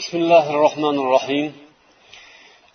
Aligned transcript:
بسم 0.00 0.16
الله 0.16 0.50
الرحمن 0.54 0.96
الرحيم. 1.04 1.46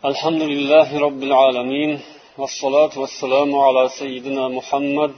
الحمد 0.10 0.42
لله 0.54 1.00
رب 1.06 1.22
العالمين 1.30 1.92
والصلاة 2.38 2.94
والسلام 3.02 3.52
على 3.66 3.84
سيدنا 4.00 4.48
محمد 4.48 5.14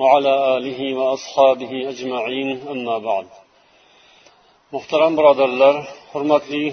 وعلى 0.00 0.32
آله 0.56 0.80
وأصحابه 0.98 1.72
أجمعين 1.92 2.48
أما 2.72 2.96
بعد. 3.08 3.26
محترم 4.72 5.12
برادر 5.16 5.44
الله 5.44 5.74
حرمت 6.12 6.44
لي 6.54 6.64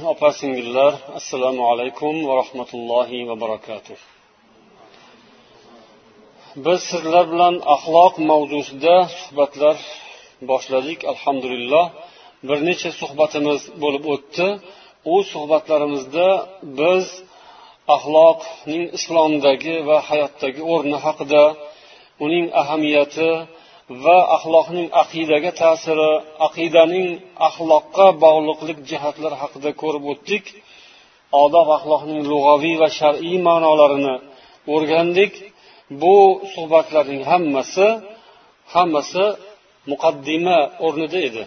الله 0.66 0.92
السلام 1.20 1.58
عليكم 1.70 2.14
ورحمة 2.28 2.72
الله 2.74 3.10
وبركاته. 3.30 3.98
بسر 6.66 6.66
biz 6.66 6.82
sizlar 6.92 7.26
bilan 7.34 7.56
axloq 7.76 8.14
mavzusida 8.32 8.96
suhbatlar 9.20 9.78
الحمد 11.14 11.46
لله 11.54 11.86
bir 12.48 12.58
necha 12.68 12.90
suhbatimiz 13.02 13.62
bo'lib 13.84 14.04
o'tdi. 14.14 14.48
U 15.14 15.16
suhbatlarimizda 15.32 16.28
biz 16.80 17.06
axloqning 17.96 18.84
islomdagi 18.98 19.76
va 19.88 19.98
hayotdagi 20.10 20.62
o'rni 20.74 20.98
haqida 21.06 21.44
uning 22.26 22.46
ahamiyati 22.62 23.30
va 24.04 24.18
axloqning 24.36 24.88
aqidaga 25.04 25.52
ta'siri 25.62 26.12
aqidaning 26.48 27.08
axloqqa 27.48 28.08
bog'liqlik 28.24 28.80
jihatlari 28.90 29.38
haqida 29.44 29.70
ko'rib 29.82 30.04
o'tdik. 30.12 30.44
Odob 31.44 31.68
axloqning 31.78 32.22
lug'aviy 32.32 32.76
va 32.82 32.90
shar'iy 33.00 33.38
ma'nolarini 33.48 34.16
o'rgandik. 34.74 35.34
Bu 36.02 36.18
suhbatlarning 36.54 37.22
hammasi 37.32 37.88
hammasi 38.76 39.26
muqaddima 39.92 40.58
o'rnida 40.86 41.20
edi. 41.30 41.44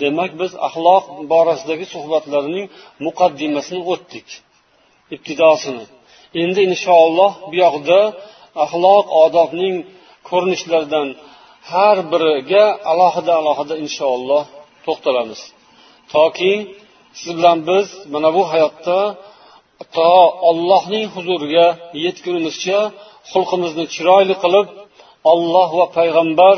Demak 0.00 0.30
biz 0.40 0.52
axloq 0.66 1.04
borasidagi 1.32 1.86
suhbatlarning 1.94 2.66
muqaddimasini 3.06 3.82
o'tdik 3.92 4.26
ibtidosini. 5.14 5.84
Endi 6.42 6.60
inshaalloh 6.70 7.32
bu 7.50 7.54
yoqda 7.64 8.00
axloq 8.64 9.06
odobning 9.24 9.74
ko'rinishlaridan 10.28 11.08
har 11.72 11.96
biriga 12.12 12.64
alohida 12.92 13.32
alohida 13.40 13.74
inshaalloh 13.84 14.44
to'xtalamiz. 14.86 15.40
Toki 16.14 16.52
siz 17.20 17.30
bilan 17.38 17.58
biz 17.70 17.86
mana 18.12 18.28
bu 18.36 18.42
hayotda 18.52 18.98
to 19.96 20.10
ollohning 20.48 21.06
huzuriga 21.14 21.66
yetgunimizcha 22.04 22.78
xulqimizni 23.32 23.84
chiroyli 23.94 24.34
qilib 24.42 24.66
olloh 25.32 25.68
va 25.78 25.86
payg'ambar 25.98 26.56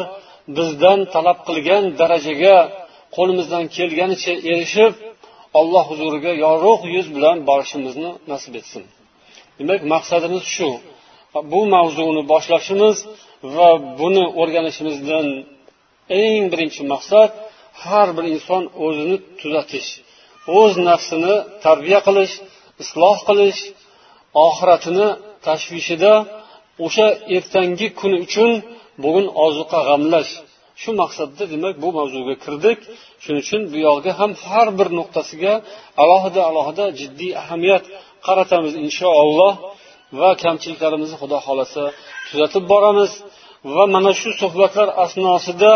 bizdan 0.57 0.99
talab 1.15 1.39
qilgan 1.49 1.85
darajaga 2.01 2.57
qo'limizdan 3.17 3.65
kelganicha 3.77 4.33
erishib 4.53 4.93
olloh 5.61 5.85
huzuriga 5.91 6.33
yorug' 6.45 6.85
yuz 6.95 7.07
bilan 7.17 7.37
borishimizni 7.49 8.11
nasib 8.31 8.55
etsin. 8.61 8.83
Demak 9.59 9.81
maqsadimiz 9.95 10.45
shu. 10.55 10.71
Bu 11.53 11.61
mavzuni 11.75 12.23
boshlashimiz 12.33 12.97
va 13.57 13.69
buni 14.01 14.25
o'rganishimizdan 14.41 15.27
eng 16.23 16.45
birinchi 16.53 16.83
maqsad 16.93 17.31
har 17.85 18.09
bir 18.17 18.25
inson 18.35 18.63
o'zini 18.85 19.17
tuzatish 19.41 19.91
o'z 20.59 20.73
nafsini 20.89 21.35
tarbiya 21.65 22.01
qilish 22.07 22.35
isloh 22.83 23.19
qilish 23.29 23.61
oxiratini 24.47 25.09
tashvishida 25.47 26.13
o'sha 26.85 27.07
ertangi 27.37 27.89
kun 28.01 28.13
uchun 28.25 28.51
bugun 29.03 29.27
ozuqa 29.47 29.81
g'amlash. 29.89 30.33
Shu 30.81 30.91
maqsadda 31.03 31.45
demak 31.53 31.75
bu 31.83 31.89
mavzuga 31.99 32.35
kirdik. 32.45 32.79
Shuning 33.23 33.43
uchun 33.45 33.61
bu 33.73 33.79
yoqga 33.89 34.13
ham 34.21 34.31
har 34.45 34.69
bir 34.79 34.89
nuqtasiga 34.99 35.53
alohida 36.03 36.41
alohida 36.51 36.85
jiddiy 37.01 37.33
ahamiyat 37.43 37.85
qaratamiz 38.27 38.75
inshaalloh 38.87 39.55
va 40.21 40.31
kamchiliklarimizni 40.43 41.17
xudo 41.23 41.39
xohlasa 41.47 41.83
tuzatib 42.29 42.65
boramiz. 42.73 43.13
Va 43.77 43.85
mana 43.95 44.13
shu 44.21 44.31
suhbatlar 44.41 44.89
asnosida 45.05 45.73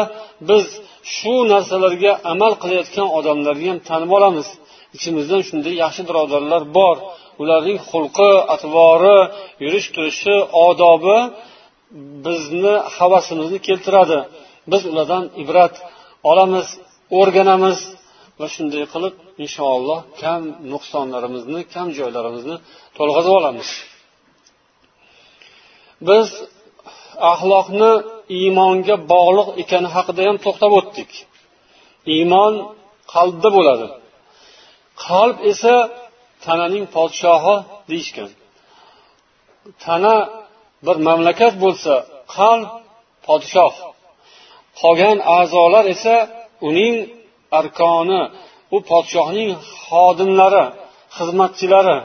biz 0.49 0.67
shu 1.15 1.35
narsalarga 1.53 2.13
amal 2.33 2.53
qilayotgan 2.63 3.09
odamlarni 3.19 3.67
ham 3.73 3.79
tanib 3.89 4.11
olamiz. 4.19 4.49
Ichimizdan 4.97 5.43
shunday 5.49 5.75
yaxshi 5.85 6.03
birodarlar 6.09 6.63
bor. 6.79 6.97
Ularning 7.43 7.79
xulqi 7.91 8.33
atvori 8.55 9.19
yurish 9.65 9.89
turishi 9.95 10.37
odobi 10.67 11.19
bizni 12.25 12.75
havasimizni 12.97 13.59
keltiradi. 13.67 14.19
Biz 14.71 14.83
ulardan 14.91 15.25
ibrat 15.43 15.75
olamiz 16.31 16.67
o'rganamiz 17.19 17.79
va 18.41 18.47
shunday 18.55 18.85
qilib 18.93 19.15
inshaalloh 19.45 20.01
kam 20.23 20.43
nuqsonlarimizni 20.73 21.61
kam 21.75 21.89
joylarimizni 21.99 22.57
to'lg'azib 22.97 23.35
olamiz. 23.41 23.69
Biz 26.09 26.29
axloqni 27.33 27.93
iymonga 28.39 28.97
bog'liq 29.13 29.49
ekani 29.63 29.89
haqida 29.97 30.21
ham 30.29 30.37
to'xtab 30.45 30.73
o'tdik. 30.79 31.11
Iymon 32.15 32.55
qalbda 33.15 33.49
bo'ladi. 33.57 33.87
Qalb 35.07 35.37
esa 35.51 35.75
tananing 36.45 36.85
podshohi 36.97 37.57
deyishgan. 37.91 38.31
Tana 39.85 40.15
bir 40.87 40.97
mamlakat 41.09 41.55
bo'lsa 41.65 41.95
qalb 42.37 42.69
podshoh. 43.27 43.75
Qolgan 44.83 45.19
a'zolar 45.39 45.85
esa 45.95 46.17
uning 46.69 46.97
arkoni 47.59 48.23
u 48.75 48.79
podshohning 48.91 49.51
xodimlari 49.85 50.65
xizmatchilari 51.17 51.99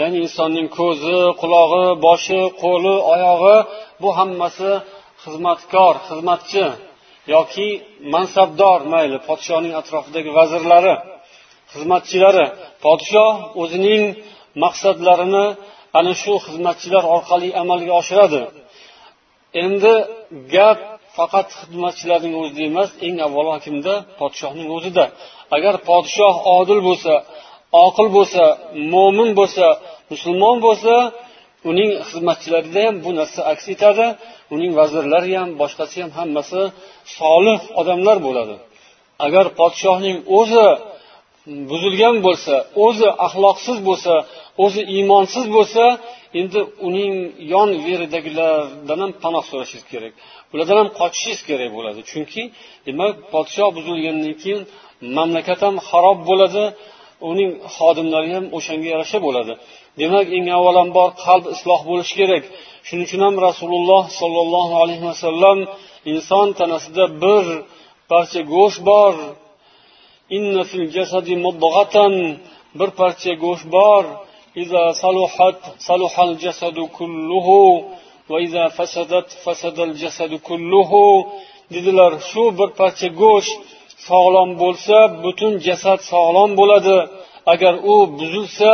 ya'ni 0.00 0.16
insonning 0.24 0.68
ko'zi 0.78 1.18
qulog'i 1.40 1.84
boshi 2.06 2.40
qo'li 2.62 2.94
oyog'i 3.14 3.56
bu 4.02 4.08
hammasi 4.18 4.70
xizmatkor 5.22 5.94
xizmatchi 6.08 6.64
yoki 7.34 7.68
mansabdor 8.14 8.78
mayli 8.92 9.18
podshohning 9.28 9.74
atrofidagi 9.80 10.30
vazirlari 10.38 10.94
xizmatchilari. 11.72 12.46
Podshoh 12.84 13.34
o'zining 13.62 14.02
maqsadlarini 14.64 15.46
ana 15.98 16.12
shu 16.22 16.32
xizmatchilar 16.46 17.04
orqali 17.16 17.48
amalga 17.62 17.92
oshiradi. 18.00 18.42
Endi 19.64 19.94
gap 20.54 20.78
faqat 21.16 21.46
xizmatchilarning 21.58 22.34
o'zida 22.40 22.62
emas 22.70 22.90
eng 23.06 23.16
avvalo 23.26 23.54
kimda 23.64 23.94
podshohning 24.20 24.68
o'zida. 24.76 25.04
Agar 25.56 25.74
podshoh 25.88 26.34
odil 26.58 26.80
bo'lsa 26.88 27.12
oqil 27.86 28.08
bo'lsa 28.16 28.44
mo'min 28.92 29.30
bo'lsa 29.38 29.66
musulmon 30.12 30.56
bo'lsa 30.66 30.94
uning 31.70 31.90
xizmatchilarida 32.08 32.80
ham 32.86 32.96
bu 33.04 33.10
narsa 33.18 33.40
aks 33.52 33.64
etadi 33.74 34.06
uning 34.54 34.72
vazirlari 34.80 35.32
ham 35.40 35.50
boshqasi 35.60 35.96
ham 36.02 36.10
hammasi 36.18 36.60
solih 37.18 37.60
odamlar 37.80 38.16
bo'ladi. 38.26 38.56
Agar 39.26 39.46
podshohning 39.60 40.16
o'zi 40.38 40.66
buzilgan 41.70 42.16
bo'lsa 42.26 42.54
o'zi 42.86 43.08
axloqsiz 43.26 43.78
bo'lsa 43.88 44.14
o'zi 44.64 44.82
iymonsiz 44.94 45.44
bo'lsa 45.56 45.84
endi 46.40 46.60
uning 46.88 47.14
yon 47.52 47.68
veridagilardan 47.86 48.98
ham 49.04 49.12
panoh 49.22 49.44
so'rashingiz 49.50 49.84
kerak. 49.92 50.12
Ulardan 50.52 50.76
ham 50.82 50.88
qochishingiz 51.00 51.40
kerak 51.48 51.70
bo'ladi. 51.76 52.00
Chunki 52.10 52.42
demak 52.86 53.14
podshoh 53.32 53.68
buzilgandan 53.76 54.34
keyin 54.42 54.62
mamlakat 55.16 55.60
ham 55.66 55.76
xarob 55.88 56.18
bo'ladi 56.30 56.64
uning 57.30 57.50
xodimlari 57.76 58.30
ham 58.36 58.46
o'shanga 58.56 58.88
yarasha 58.94 59.18
bo'ladi. 59.26 59.52
Demak 60.00 60.26
eng 60.36 60.46
avvalambor 60.58 61.08
qalb 61.24 61.44
isloh 61.54 61.80
bo'lishi 61.90 62.14
kerak. 62.20 62.44
Shuning 62.86 63.06
uchun 63.08 63.20
ham 63.26 63.34
rasululloh 63.48 64.02
sollallohu 64.20 64.74
alayhi 64.82 65.04
vasallam 65.10 65.58
inson 66.12 66.48
tanasida 66.60 67.04
bir 67.24 67.44
parcha 68.10 68.40
go'sht 68.54 68.80
bor. 68.90 69.14
Bir 72.80 72.90
parcha 73.00 73.32
go'sht 73.44 73.66
bor. 73.76 74.04
إذا 74.63 74.83
صلحت 74.91 75.59
صلح 75.89 76.13
الجسد 76.19 76.77
كله 76.97 77.47
وإذا 78.31 78.65
فسدت 78.77 79.29
فسد 79.43 79.77
الجسد 79.79 80.33
كله 80.47 80.91
dedilar 81.73 82.13
shu 82.31 82.43
bir 82.59 82.69
parcha 82.79 83.07
go'sht 83.21 83.57
sog'lom 84.07 84.49
bo'lsa 84.61 84.97
butun 85.25 85.53
jasad 85.67 85.99
sog'lom 86.11 86.51
bo'ladi 86.59 86.97
agar 87.53 87.73
u 87.93 87.95
buzilsa 88.19 88.71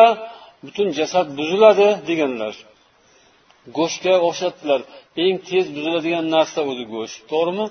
butun 0.65 0.87
jasad 0.99 1.27
buziladi 1.39 1.87
deganlar 2.09 2.55
go'shtga 3.77 4.13
o'xshatdilar 4.27 4.81
eng 5.23 5.37
tez 5.49 5.65
buziladigan 5.75 6.25
narsa 6.35 6.59
o'zi 6.69 6.85
go'sht 6.93 7.17
to'g'rimi 7.31 7.65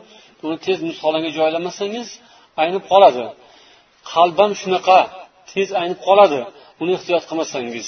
uni 0.46 0.56
tez 0.66 0.78
muzxonaga 0.88 1.30
joylamasangiz 1.38 2.08
aynib 2.62 2.84
qoladi 2.92 3.24
qalb 4.12 4.36
ham 4.42 4.52
shunaqa 4.62 5.00
tez 5.52 5.68
aynib 5.80 5.98
qoladi 6.06 6.40
Uni 6.81 6.91
ehtiyot 6.97 7.23
qilmasangiz. 7.29 7.87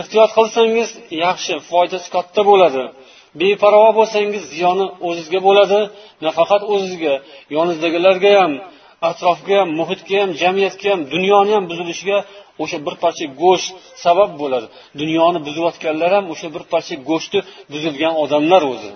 Ehtiyot 0.00 0.30
qilsangiz 0.36 0.88
yaxshi 1.24 1.54
foydasi 1.70 2.08
katta 2.14 2.42
bo'ladi. 2.50 2.82
Beparvo 3.40 3.90
bo'lsangiz 3.98 4.42
ziyoni 4.54 4.86
o'zizga 5.08 5.40
bo'ladi 5.48 5.80
nafaqat 6.26 6.62
o'zizga 6.74 7.14
yoningizdagilarga 7.54 8.30
ham 8.40 8.52
atrofga 9.10 9.54
ham 9.60 9.68
muhitga 9.80 10.16
ham 10.22 10.30
jamiyatga 10.42 10.88
ham 10.92 11.00
dunyoni 11.14 11.52
ham 11.56 11.64
buzilishiga 11.70 12.18
o'sha 12.62 12.78
bir 12.86 12.94
parcha 13.02 13.26
go'sht 13.42 13.68
sabab 14.04 14.30
bo'ladi. 14.40 14.66
Dunyoni 15.00 15.38
buzayotganlar 15.46 16.10
ham 16.16 16.24
o'sha 16.32 16.48
bir 16.54 16.62
parcha 16.72 16.94
go'shti 17.08 17.38
buzilgan 17.72 18.14
odamlar 18.24 18.62
o'zi. 18.72 18.92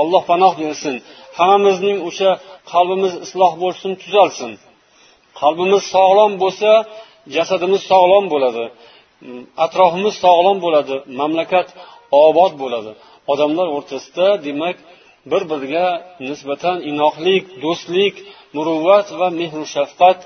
Alloh 0.00 0.22
panoh 0.30 0.52
bersin. 0.62 0.94
Hammamizning 1.38 1.98
o'sha 2.08 2.30
qalbimiz 2.72 3.12
isloh 3.24 3.52
bo'lsin 3.62 3.90
tuzalsin. 4.02 4.50
Qalbimiz 5.40 5.82
sog'lom 5.94 6.32
bo'lsa 6.42 6.70
jasadimiz 7.34 7.82
sog'lom 7.90 8.24
bo'ladi. 8.34 8.64
Mm, 9.26 9.42
atrofimiz 9.64 10.14
sog'lom 10.24 10.58
bo'ladi. 10.64 10.94
Mamlakat 11.20 11.68
obod 12.26 12.52
bo'ladi. 12.62 12.92
Odamlar 13.32 13.66
o'rtasida 13.76 14.28
demak 14.46 14.76
bir 15.30 15.42
biriga 15.50 15.86
nisbatan 16.28 16.76
inoqlik 16.90 17.44
do'stlik 17.64 18.14
muruvvat 18.56 19.06
va 19.20 19.28
mehru 19.40 19.64
shafqat 19.74 20.18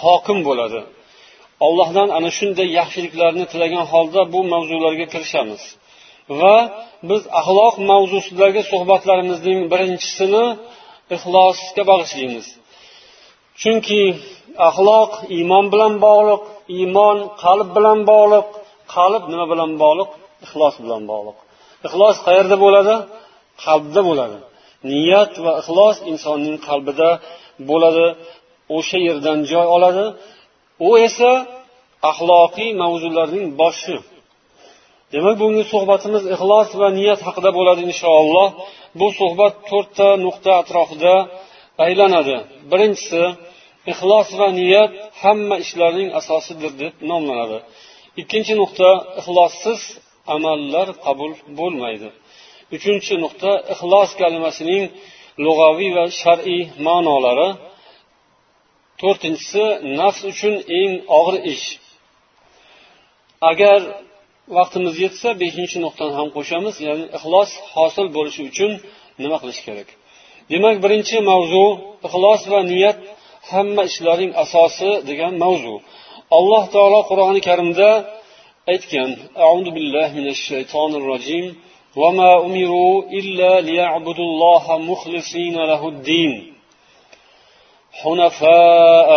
hokim 0.00 0.38
bo'ladi. 0.48 0.80
Allohdan 1.66 2.08
ana 2.18 2.30
shunday 2.38 2.68
yaxshiliklarni 2.78 3.44
tilagan 3.52 3.84
holda 3.92 4.20
bu 4.34 4.40
mavzularga 4.52 5.06
kirishamiz. 5.12 5.62
Va 6.40 6.56
biz 7.10 7.22
axloq 7.40 7.74
mavzusidagi 7.90 8.62
suhbatlarimizning 8.72 9.58
birinchisini 9.72 10.44
ixlosga 11.16 11.82
bag'ishlaymiz. 11.90 12.46
Chunki 13.60 14.02
axloq 14.68 15.12
iymon 15.36 15.64
bilan 15.72 15.92
bog'liq 16.06 16.42
iymon 16.78 17.16
qalb 17.42 17.68
bilan 17.76 17.98
bog'liq 18.10 18.46
qalb 18.94 19.22
nima 19.32 19.46
bilan 19.52 19.70
bog'liq? 19.82 20.10
Ixlos 20.44 20.74
bilan 20.84 21.02
bog'liq. 21.10 21.36
Ixlos 21.86 22.16
qayerda 22.26 22.56
bo'ladi? 22.64 22.94
Qalbda 23.64 24.00
bo'ladi. 24.08 24.38
Niyat 24.90 25.32
va 25.44 25.52
ixlos 25.62 25.96
insonning 26.10 26.56
qalbida 26.68 27.10
bo'ladi. 27.70 28.06
O'sha 28.76 28.98
yerdan 29.08 29.38
joy 29.50 29.66
oladi. 29.76 30.04
U 30.88 30.90
esa 31.06 31.32
axloqiy 32.10 32.70
mavzularning 32.82 33.46
boshi. 33.60 33.96
Demak 35.12 35.34
bugungi 35.40 35.64
suhbatimiz 35.72 36.24
ixlos 36.34 36.68
va 36.80 36.88
niyat 36.98 37.20
haqida 37.26 37.50
bo'ladi 37.58 37.80
inshaalloh. 37.90 38.48
Bu 39.00 39.06
suhbat 39.20 39.54
to'rtta 39.70 40.08
nuqta 40.24 40.50
atrofida 40.62 41.14
aylanadi. 41.86 42.36
Birinchisi 42.70 43.22
ixlos 43.92 44.28
va 44.40 44.48
niyat 44.60 44.90
hamma 45.22 45.56
ishlarning 45.64 46.10
asosidir 46.20 46.72
deb 46.82 46.94
nomlanadi. 47.10 47.58
Ikkinchi 48.20 48.54
nuqta 48.62 48.90
ixlossiz 49.20 49.80
amallar 50.34 50.88
qabul 51.04 51.32
bo'lmaydi. 51.58 52.08
Uchinchi 52.76 53.14
nuqta 53.24 53.50
ixlos 53.74 54.10
kalimasining 54.20 54.84
lug'aviy 55.44 55.90
va 55.98 56.04
shar'iy 56.20 56.62
ma'nolari. 56.86 57.48
To'rtinchisi 59.00 59.64
nafs 60.00 60.20
uchun 60.32 60.54
eng 60.80 60.92
og'ir 61.18 61.36
ish. 61.54 61.66
Agar 63.50 63.78
vaqtimiz 64.56 64.94
yetsa 65.04 65.28
beshinchi 65.42 65.76
nuqtani 65.84 66.12
ham 66.18 66.28
qo'shamiz 66.36 66.74
ya'ni 66.86 67.04
ixlos 67.18 67.50
hosil 67.74 68.06
bo'lishi 68.16 68.42
uchun 68.50 68.70
nima 69.22 69.36
qilish 69.42 69.60
kerak? 69.66 69.88
Demak 70.52 70.76
birinchi 70.84 71.16
mavzu 71.30 71.64
ixlos 72.06 72.42
va 72.52 72.60
niyat 72.72 72.98
hamma 73.51 73.81
ishlarning 73.89 74.33
asosi 74.43 74.91
degan 75.09 75.33
mavzu 75.43 75.75
alloh 76.37 76.63
taolo 76.75 76.99
qur'oni 77.09 77.41
karimda 77.47 77.89
aytgan 78.73 79.09
audu 79.49 79.69
billahi 79.77 80.13
minash 80.19 80.41
shaytonir 80.49 81.03
rojim 81.13 81.47
وما 82.01 82.31
أمروا 82.47 82.95
إلا 83.19 83.51
ليعبدوا 83.67 84.27
الله 84.31 84.65
مخلصين 84.91 85.55
له 85.71 85.81
الدين 85.93 86.53
حنفاء 87.99 89.09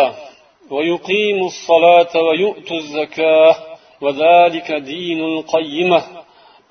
ويقيموا 0.70 1.46
الصلاة 1.46 2.12
ويؤتوا 2.26 2.76
الزكاة 2.76 3.54
وذلك 4.04 4.68
دين 4.72 5.20
القيمة 5.32 6.02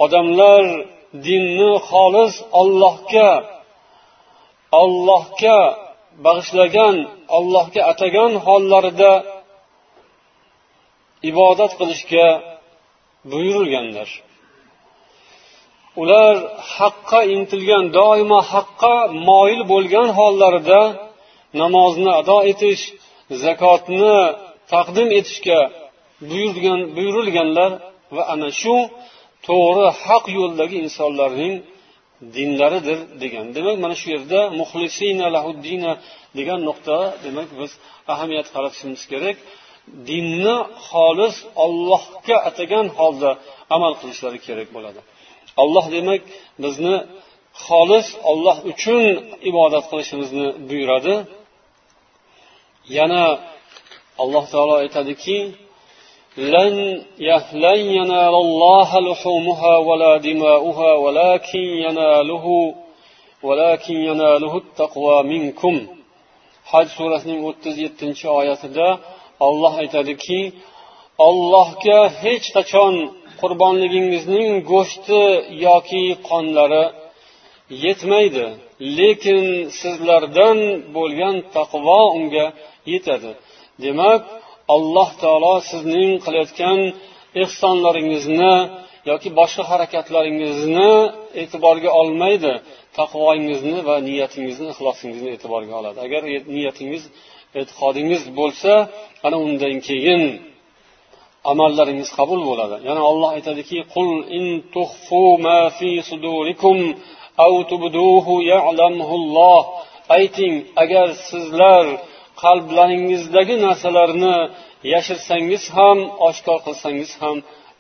odamlar 0.06 0.66
dinni 1.28 1.72
xolis 1.90 2.36
ollohga 2.62 3.32
ollohga 4.82 5.60
bag'ishlagan 6.27 6.97
allohga 7.37 7.83
atagan 7.93 8.33
hollarida 8.47 9.13
ibodat 11.31 11.73
qilishga 11.79 12.27
buyurilganlar. 13.31 14.11
Ular 16.01 16.35
haqqa 16.77 17.21
intilgan 17.37 17.85
doimo 17.99 18.41
haqqa 18.53 18.97
moyil 19.29 19.63
bo'lgan 19.73 20.09
hollarida 20.19 20.83
namozni 21.61 22.11
ado 22.21 22.39
etish 22.51 22.83
zakotni 23.45 24.17
taqdim 24.73 25.09
etishga 25.19 25.61
buyurilganlar 26.97 27.73
va 28.15 28.23
ana 28.35 28.49
shu 28.61 28.77
to'g'ri 29.47 29.87
haq 30.05 30.25
yo'ldagi 30.39 30.77
insonlarning 30.87 31.55
dinlaridir 32.37 32.99
degan. 33.23 33.47
Demak 33.57 33.77
mana 33.85 33.95
shu 34.01 34.07
yerda 34.15 34.41
muxlisina 34.61 35.27
lahuddina 35.37 35.93
degan 36.39 36.61
nuqta 36.69 36.99
demak 37.25 37.49
biz 37.61 37.73
ahamiyat 38.13 38.47
qaratishimiz 38.55 39.03
kerak. 39.13 39.37
Dinni 40.09 40.57
xolis 40.89 41.37
ollohga 41.65 42.37
atagan 42.49 42.87
holda 42.99 43.31
amal 43.77 43.93
qilishlari 44.01 44.39
kerak 44.47 44.69
bo'ladi. 44.77 45.01
Olloh 45.63 45.87
demak 45.97 46.23
bizni 46.65 46.97
xolis 47.67 48.09
olloh 48.31 48.57
uchun 48.73 49.05
ibodat 49.51 49.85
qilishimizni 49.91 50.47
buyuradi. 50.69 51.15
Yana 52.99 53.25
alloh 54.23 54.45
taolo 54.53 54.75
aytadiki 54.85 55.37
لن 56.38 56.76
لن 57.66 57.80
ينال 57.98 58.36
الله 58.46 58.90
لحومها 59.08 59.78
ولا 59.78 60.18
دماؤها 60.18 60.92
ولكن 60.94 61.60
يناله 61.86 62.46
ولكن 63.44 63.96
يناله 64.10 64.58
التقوى 64.58 65.24
منكم 65.24 65.76
haj 66.74 66.88
surasining 66.98 67.42
o'ttiz 67.50 67.76
yettinchi 67.86 68.26
oyatida 68.40 68.88
olloh 69.48 69.74
aytadiki 69.84 70.40
ollohga 71.28 72.00
hech 72.24 72.48
qachon 72.56 72.94
qurbonligingizning 73.42 74.50
go'shti 74.72 75.22
yoki 75.68 76.04
qonlari 76.30 76.86
yetmaydi 77.86 78.46
lekin 78.98 79.44
sizlardan 79.80 80.58
bo'lgan 80.96 81.36
taqvo 81.56 82.00
unga 82.18 82.46
yetadi 82.94 83.32
demak 83.84 84.22
alloh 84.75 85.11
taolo 85.23 85.55
sizning 85.71 86.11
qilayotgan 86.25 86.79
ehsonlaringizni 87.43 88.55
yoki 89.11 89.29
boshqa 89.39 89.63
harakatlaringizni 89.71 90.93
e'tiborga 91.43 91.91
olmaydi. 92.01 92.53
Taqvoingizni 92.99 93.79
va 93.89 93.97
niyatingizni 94.09 94.67
ixlosingizni 94.73 95.31
e'tiborga 95.37 95.75
oladi. 95.81 95.99
Agar 96.07 96.23
e, 96.33 96.37
niyatingiz 96.57 97.03
e'tiqodingiz 97.61 98.23
bo'lsa 98.39 98.73
ana 99.27 99.37
undan 99.47 99.77
keyin 99.89 100.23
amallaringiz 101.51 102.11
qabul 102.19 102.41
bo'ladi. 102.51 102.77
Yana 102.89 103.03
olloh 103.11 103.31
aytadiki 103.37 103.79
qul 103.95 104.11
in 104.39 104.45
tuhfu 104.75 105.25
ma 105.47 105.61
fi 105.79 105.91
sudurikum 106.09 106.79
aw 107.45 107.53
tubduhu 107.71 108.35
ya'lamuhulloh 108.53 109.61
ayting 110.19 110.55
agar 110.83 111.09
sizlar 111.29 111.85
qalblaringizdagi 112.43 113.57
narsalarni 113.67 114.37
yashirsangiz 114.93 115.65
ham 115.77 115.99
oshkor 116.29 116.59
qilsangiz 116.67 117.11
ham 117.23 117.37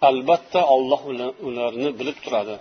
albatta 0.09 0.61
olloh 0.75 1.03
ularni 1.49 1.91
bilib 1.99 2.19
turadi. 2.25 2.57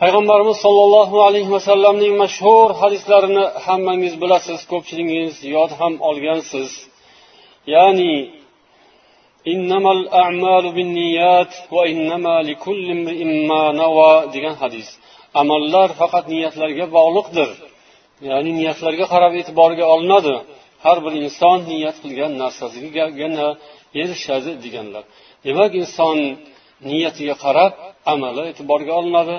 Payg'ambarimiz 0.00 0.56
sollallohu 0.64 1.16
alayhi 1.28 1.50
vasallamning 1.56 2.14
mashhur 2.22 2.68
hadislarini 2.82 3.44
hammangiz 3.66 4.14
bilasiz 4.22 4.60
ko'pchiligingiz 4.70 5.34
yod 5.56 5.70
ham 5.80 5.92
olgansiz. 6.08 6.70
Ya'ni 7.74 8.14
innamal 9.52 10.02
a'malu 10.24 10.70
binniyat 10.78 11.52
va 11.74 11.82
innama 11.92 12.36
likulli 12.50 12.94
imma 13.24 13.62
nawa 13.82 14.12
degan 14.34 14.54
hadis. 14.62 14.88
Amallar 15.40 15.88
faqat 16.00 16.24
niyatlarga 16.34 16.86
bog'liqdir. 16.96 17.50
Ya'ni 18.28 18.50
niyatlarga 18.58 19.06
qarab 19.12 19.32
e'tiborga 19.40 19.84
olinadi. 19.94 20.34
Har 20.84 20.98
bir 21.04 21.12
inson 21.24 21.58
niyat 21.72 21.96
qilgan 22.02 22.32
narsasigagina 22.42 23.48
erishadi 24.00 24.52
deganlar. 24.64 25.04
Demak 25.46 25.72
inson 25.82 26.18
niyatiga 26.90 27.34
qarab 27.44 27.72
amali 28.12 28.42
e'tiborga 28.50 28.92
olinadi. 29.00 29.36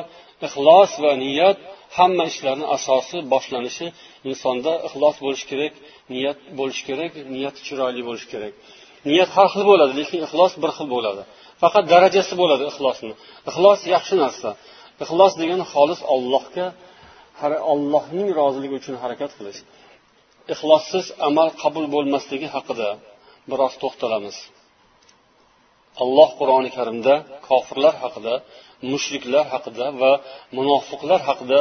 Ixlos 0.47 0.91
va 1.03 1.11
niyat 1.25 1.57
hamma 1.97 2.23
ishlarni 2.31 2.65
asosi 2.75 3.17
boshlanishi 3.33 3.87
insonda 4.29 4.71
ixlos 4.87 5.15
bo'lishi 5.25 5.45
kerak 5.51 5.73
niyat 6.13 6.37
bo'lishi 6.59 6.83
kerak 6.89 7.11
niyat 7.35 7.55
chiroyli 7.65 8.01
bo'lishi 8.07 8.27
kerak. 8.33 8.53
Niyat 9.09 9.29
har 9.35 9.47
xil 9.53 9.63
bo'ladi 9.71 9.93
lekin 9.99 10.19
ixlos 10.27 10.53
bir 10.63 10.71
xil 10.77 10.87
bo'ladi. 10.95 11.21
Faqat 11.61 11.85
darajasi 11.93 12.33
bo'ladi 12.41 12.63
ixlosni. 12.71 13.13
Ixlos 13.49 13.79
yaxshi 13.95 14.15
narsa. 14.23 14.49
Ixlos 15.03 15.33
degani 15.41 15.65
xolis 15.73 15.99
ollohga 16.15 16.67
ollohning 17.73 18.27
roziligi 18.39 18.75
uchun 18.81 18.95
harakat 19.03 19.31
qilish. 19.37 19.59
Ixlossiz 20.53 21.05
amal 21.27 21.49
qabul 21.61 21.85
bo'lmasligi 21.95 22.47
haqida 22.55 22.89
biroz 23.51 23.73
to'xtalamiz. 23.83 24.37
Alloh 26.03 26.29
qur'oni 26.39 26.69
karimda 26.77 27.13
kofirlar 27.47 27.95
haqida 28.03 28.33
mushriklar 28.91 29.45
haqida 29.53 29.85
va 30.01 30.11
munofiqlar 30.57 31.19
haqida 31.29 31.59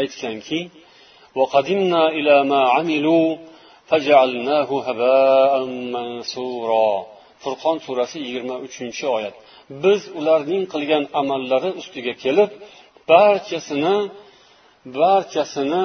aytganki 0.00 0.60
furqon 7.42 7.76
surasi 7.86 8.16
yigirma 8.26 8.56
uchinchi 8.66 9.04
oyat. 9.16 9.34
Biz 9.82 10.00
ularning 10.18 10.64
qilgan 10.72 11.04
amallari 11.20 11.70
ustiga 11.80 12.14
kelib 12.24 12.50
barchasini 13.10 13.96
barchasini 14.98 15.84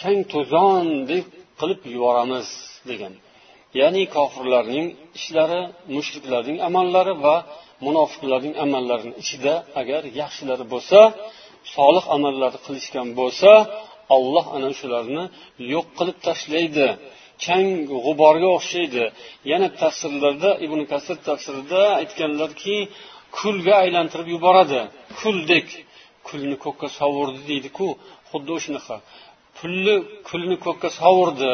kang 0.00 0.20
to'zondek 0.32 1.26
qilib 1.62 1.80
yuboramiz 1.94 2.48
degan. 2.90 3.14
Ya'ni 3.80 4.02
kofirlarning 4.16 4.86
ishlari 5.18 5.60
mushriklarning 5.96 6.58
amallari 6.68 7.14
va 7.24 7.36
munofiqlarning 7.86 8.54
amallarini 8.64 9.14
ichida 9.22 9.54
agar 9.80 10.02
yaxshilari 10.20 10.64
bo'lsa 10.72 10.98
solih 11.74 12.04
amallarni 12.16 12.60
qilishgan 12.66 13.08
bo'lsa 13.20 13.50
olloh 14.16 14.46
ana 14.56 14.70
shularni 14.80 15.24
yo'q 15.72 15.86
qilib 15.98 16.18
tashlaydi. 16.26 16.88
Chang 17.44 17.68
g'uborga 18.04 18.48
o'xshaydi. 18.58 19.04
Yana 19.50 19.68
tafsirlarda 19.80 20.50
ibn 20.66 20.80
kasir 20.92 21.16
tafsirida 21.28 21.82
aytganlarki 22.00 22.76
kulga 23.38 23.74
aylantirib 23.84 24.28
yuboradi. 24.34 24.80
Kuldek 25.20 25.68
kulni 26.28 26.56
ko'kka 26.64 26.88
sovurdi 26.98 27.40
deydiku 27.50 27.88
xuddi 28.30 28.50
o'shanaqa. 28.58 28.96
Kulni 29.62 29.94
kulni 30.28 30.56
ko'kka 30.66 30.88
sovurdi 31.00 31.52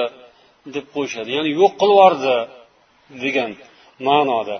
deb 0.74 0.86
qo'yishadi. 0.94 1.28
Ya'ni 1.36 1.50
yo'q 1.60 1.72
qilib 1.80 1.98
yubordi 2.04 2.36
degan 3.24 3.50
ma'noda. 4.08 4.56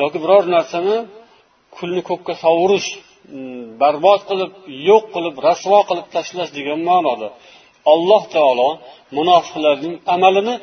Yoki 0.00 0.18
biror 0.24 0.44
narsani 0.56 0.96
kulni 1.76 2.02
ko'kka 2.10 2.34
sovurish 2.44 2.88
mm, 2.96 3.62
barbod 3.82 4.20
qilib 4.30 4.52
yo'q 4.90 5.04
qilib 5.14 5.34
rasvo 5.48 5.78
qilib 5.88 6.06
tashlash 6.14 6.50
degan 6.58 6.78
ma'noda. 6.90 7.28
Alloh 7.92 8.22
taolo 8.36 8.68
munofiqlarning 9.18 9.94
amalini 10.14 10.54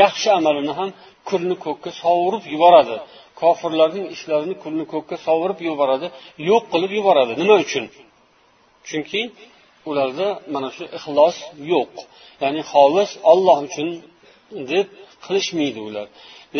yaxshi 0.00 0.28
amalini 0.38 0.72
ham 0.78 0.90
kulni 1.28 1.56
ko'kka 1.64 1.90
sovurib 2.02 2.44
yuboradi. 2.54 2.96
Kofirlarning 3.40 4.06
ishlarini 4.14 4.54
kulni 4.62 4.84
ko'kka 4.92 5.16
sovurib 5.26 5.58
yuboradi 5.68 6.06
yo'q 6.50 6.64
qilib 6.72 6.92
yuboradi. 6.98 7.32
Nima 7.40 7.54
uchun? 7.64 7.84
Chunki 8.88 9.20
ularda 9.90 10.28
mana 10.54 10.68
shu 10.76 10.84
ixlos 10.98 11.36
yo'q. 11.72 11.92
Ya'ni 12.42 12.62
xolis 12.72 13.10
olloh 13.32 13.58
uchun 13.68 13.88
deb 14.72 14.86
qilishmaydi 15.24 15.80
ular. 15.88 16.06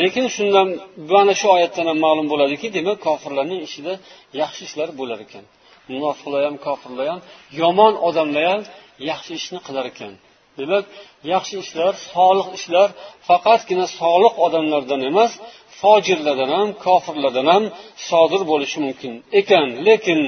Lekin 0.01 0.27
shundan 0.37 0.69
mana 1.15 1.33
shu 1.41 1.47
oyatdan 1.57 1.87
ham 1.91 1.99
ma'lum 2.07 2.27
bo'ladiki 2.33 2.67
demak 2.77 2.99
kofirlarning 3.07 3.61
ichida 3.69 3.93
yaxshi 4.41 4.63
ishlar 4.69 4.89
bo'lar 5.01 5.19
ekan. 5.27 5.45
Munofiqlar 5.93 6.43
ham 6.49 6.57
kofirlar 6.67 7.07
ham 7.13 7.21
yomon 7.61 7.95
odamlar 8.09 8.45
ham 8.53 8.63
yaxshi 9.11 9.33
ishni 9.41 9.59
qilar 9.67 9.85
ekan. 9.93 10.13
Demak 10.61 10.85
yaxshi 11.33 11.57
ishlar 11.65 11.93
solih 12.13 12.47
ishlar 12.59 12.89
faqatgina 13.29 13.87
solih 14.01 14.33
odamlardan 14.47 15.01
emas 15.11 15.33
fojirlardan 15.81 16.51
ham 16.57 16.69
kofirlardan 16.87 17.47
ham 17.53 17.65
sodir 18.09 18.43
bo'lishi 18.51 18.79
mumkin 18.87 19.13
ekan. 19.41 19.67
Lekin 19.89 20.21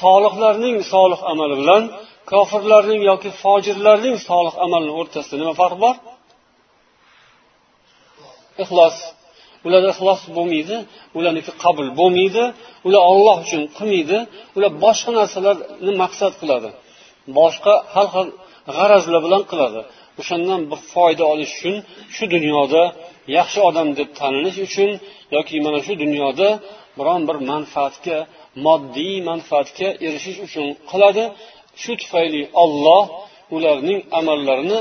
solihlarning 0.00 0.76
solih 0.92 1.20
amali 1.32 1.54
bilan 1.60 1.82
kofirlarning 2.30 3.00
yoki 3.10 3.30
fojirlarning 3.42 4.16
solih 4.28 4.54
amalini 4.64 4.94
o'rtasida 5.00 5.36
nima 5.42 5.54
farq 5.60 5.76
bor? 5.84 5.94
Ixlos. 8.62 8.96
Ularda 9.66 9.88
ixlos 9.94 10.20
bo'lmaydi 10.36 10.76
ularniki 11.18 11.52
qabul 11.64 11.86
bo'lmaydi 12.00 12.44
ular 12.86 13.02
olloh 13.12 13.36
uchun 13.44 13.62
qilmaydi 13.76 14.18
ular 14.56 14.70
boshqa 14.84 15.10
narsalarni 15.18 15.92
maqsad 16.02 16.32
qiladi. 16.40 16.70
Boshqa 17.38 17.74
har 17.94 18.06
xil 18.14 18.28
g'arazlar 18.76 19.20
bilan 19.26 19.42
qiladi. 19.50 19.80
O'shandan 20.20 20.60
bir 20.70 20.80
foyda 20.92 21.24
olish 21.32 21.52
uchun 21.58 21.76
shu 22.16 22.24
dunyoda 22.34 22.82
yaxshi 23.38 23.58
odam 23.68 23.88
deb 23.98 24.08
tanilish 24.18 24.58
uchun 24.66 24.90
yoki 25.36 25.56
mana 25.66 25.80
shu 25.86 25.94
dunyoda 26.04 26.48
biron 26.98 27.20
bir 27.28 27.36
manfaatga 27.50 28.18
moddiy 28.66 29.16
manfaatga 29.30 29.88
erishish 30.06 30.38
uchun 30.46 30.66
qiladi. 30.90 31.24
Shu 31.82 31.92
tufayli 32.00 32.42
olloh 32.62 33.04
ularning 33.56 34.00
amallarini 34.18 34.78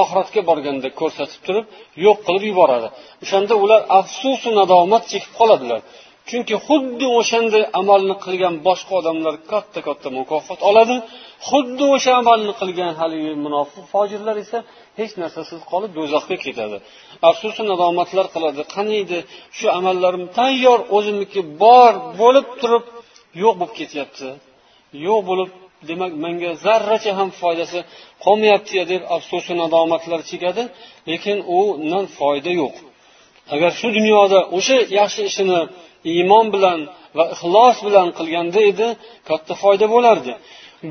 oxiratga 0.00 0.40
borganda 0.50 0.88
ko'rsatib 1.00 1.40
turib 1.46 1.64
yo'q 2.04 2.18
qilib 2.26 2.44
yuboradi. 2.50 2.88
O'shanda 3.24 3.54
ular 3.64 3.80
afsusu 4.00 4.48
nadomat 4.60 5.02
chekib 5.12 5.32
qoladilar. 5.40 5.80
Chunki 6.28 6.54
xuddi 6.66 7.06
o'shanday 7.18 7.64
amalni 7.80 8.14
qilgan 8.24 8.54
boshqa 8.66 8.92
odamlar 9.00 9.34
katta 9.50 9.80
katta 9.86 10.08
mukofot 10.18 10.60
oladi. 10.70 10.96
Xuddi 11.48 11.84
o'sha 11.94 12.12
amalni 12.22 12.52
qilgan 12.60 12.92
haligi 13.00 13.32
munofiq 13.44 13.84
fojirlar 13.92 14.36
esa 14.44 14.58
hech 14.98 15.12
narsasiz 15.22 15.60
qolib 15.72 15.90
do'zaxga 15.98 16.36
ketadi. 16.44 16.76
Afsusu 17.28 17.62
nadomatlar 17.72 18.26
qiladi. 18.34 18.62
Qaniydi? 18.74 19.18
Shu 19.58 19.66
amallarim 19.78 20.24
tayyor 20.38 20.78
o'zimniki 20.96 21.40
bor 21.62 21.92
bo'lib 22.20 22.46
turib 22.60 22.84
yo'q 23.42 23.54
bo'lib 23.60 23.74
ketyapti. 23.80 24.28
Yo'q 25.06 25.20
bo'lib 25.30 25.50
demak 25.90 26.12
menga 26.24 26.50
zarracha 26.64 27.12
ham 27.18 27.28
foydasi 27.40 27.78
qolmayapti 28.24 28.80
deb 28.92 29.02
afsusu 29.16 29.52
nadomatlar 29.62 30.20
chekadi 30.30 30.62
lekin 31.10 31.36
undan 31.58 32.04
foyda 32.18 32.52
yo'q. 32.60 32.74
Agar 33.54 33.70
shu 33.80 33.88
dunyoda 33.98 34.38
o'sha 34.56 34.76
yaxshi 34.98 35.20
ishini 35.30 35.60
iymon 36.12 36.46
bilan 36.54 36.78
va 37.16 37.24
ixlos 37.34 37.76
bilan 37.86 38.08
qilganda 38.18 38.60
edi 38.70 38.88
katta 39.28 39.52
foyda 39.62 39.86
bo'lardi. 39.94 40.32